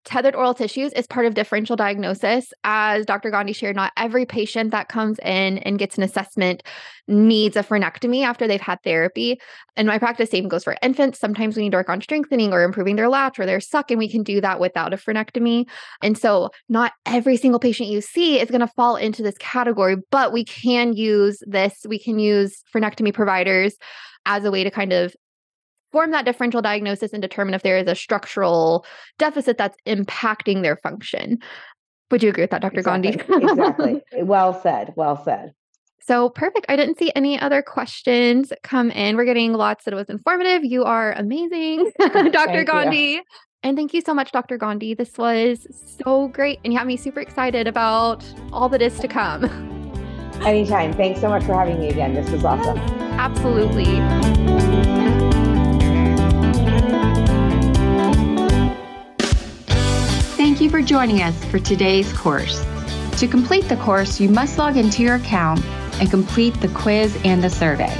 [0.05, 2.53] tethered oral tissues is part of differential diagnosis.
[2.63, 3.31] As Dr.
[3.31, 6.63] Gandhi shared, not every patient that comes in and gets an assessment
[7.07, 9.39] needs a frenectomy after they've had therapy.
[9.75, 11.19] And my practice same goes for infants.
[11.19, 13.99] Sometimes we need to work on strengthening or improving their latch or their suck, and
[13.99, 15.65] we can do that without a frenectomy.
[16.01, 19.97] And so, not every single patient you see is going to fall into this category,
[20.11, 23.75] but we can use this, we can use frenectomy providers
[24.25, 25.15] as a way to kind of
[25.95, 28.85] form that differential diagnosis and determine if there is a structural
[29.17, 31.39] deficit that's impacting their function.
[32.11, 32.81] Would you agree with that, Dr.
[32.81, 33.09] Gandhi?
[33.09, 33.43] Exactly.
[33.43, 34.01] exactly.
[34.11, 34.91] Eh, well said.
[34.97, 35.53] Well said.
[36.01, 36.65] So perfect.
[36.67, 39.15] I didn't see any other questions come in.
[39.15, 40.65] We're getting lots that it was informative.
[40.65, 42.31] You are amazing, Dr.
[42.33, 42.65] Thank you.
[42.65, 43.21] Gandhi.
[43.63, 44.57] And thank you so much, Dr.
[44.57, 44.95] Gandhi.
[44.95, 45.65] This was
[46.03, 46.59] so great.
[46.65, 48.21] And you have me super excited about
[48.51, 49.45] all that is to come.
[50.45, 50.91] Anytime.
[50.91, 52.13] Thanks so much for having me again.
[52.13, 52.77] This was awesome.
[53.17, 54.44] Absolutely.
[60.75, 62.65] For joining us for today's course.
[63.19, 65.63] To complete the course, you must log into your account
[66.01, 67.97] and complete the quiz and the survey.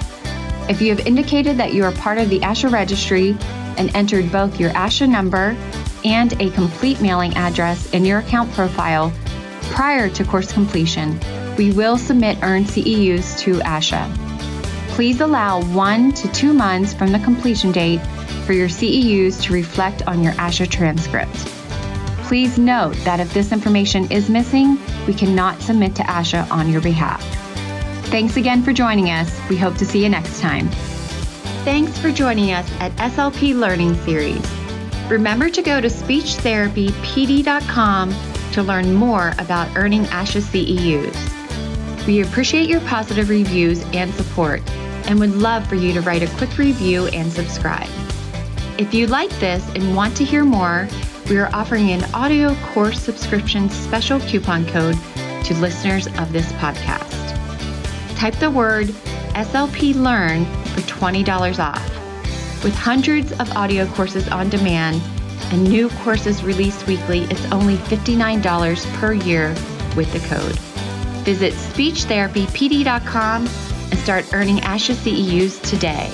[0.67, 3.37] If you have indicated that you are part of the ASHA registry
[3.77, 5.55] and entered both your ASHA number
[6.03, 9.13] and a complete mailing address in your account profile
[9.71, 11.17] prior to course completion,
[11.57, 14.13] we will submit earned CEUs to ASHA.
[14.89, 18.05] Please allow one to two months from the completion date
[18.45, 21.64] for your CEUs to reflect on your ASHA transcript.
[22.27, 26.81] Please note that if this information is missing, we cannot submit to ASHA on your
[26.81, 27.23] behalf.
[28.07, 29.39] Thanks again for joining us.
[29.47, 30.67] We hope to see you next time.
[31.63, 34.43] Thanks for joining us at SLP Learning Series.
[35.07, 38.15] Remember to go to speechtherapypd.com
[38.53, 42.07] to learn more about earning ASHA CEUs.
[42.07, 44.63] We appreciate your positive reviews and support
[45.07, 47.87] and would love for you to write a quick review and subscribe.
[48.79, 50.87] If you like this and want to hear more,
[51.29, 54.95] we are offering an audio course subscription special coupon code
[55.43, 57.11] to listeners of this podcast.
[58.15, 58.87] Type the word
[59.33, 62.63] SLP Learn for $20 off.
[62.63, 65.01] With hundreds of audio courses on demand
[65.51, 69.49] and new courses released weekly, it's only $59 per year
[69.95, 70.55] with the code.
[71.25, 76.11] Visit speechtherapypd.com and start earning ASHA CEUs today.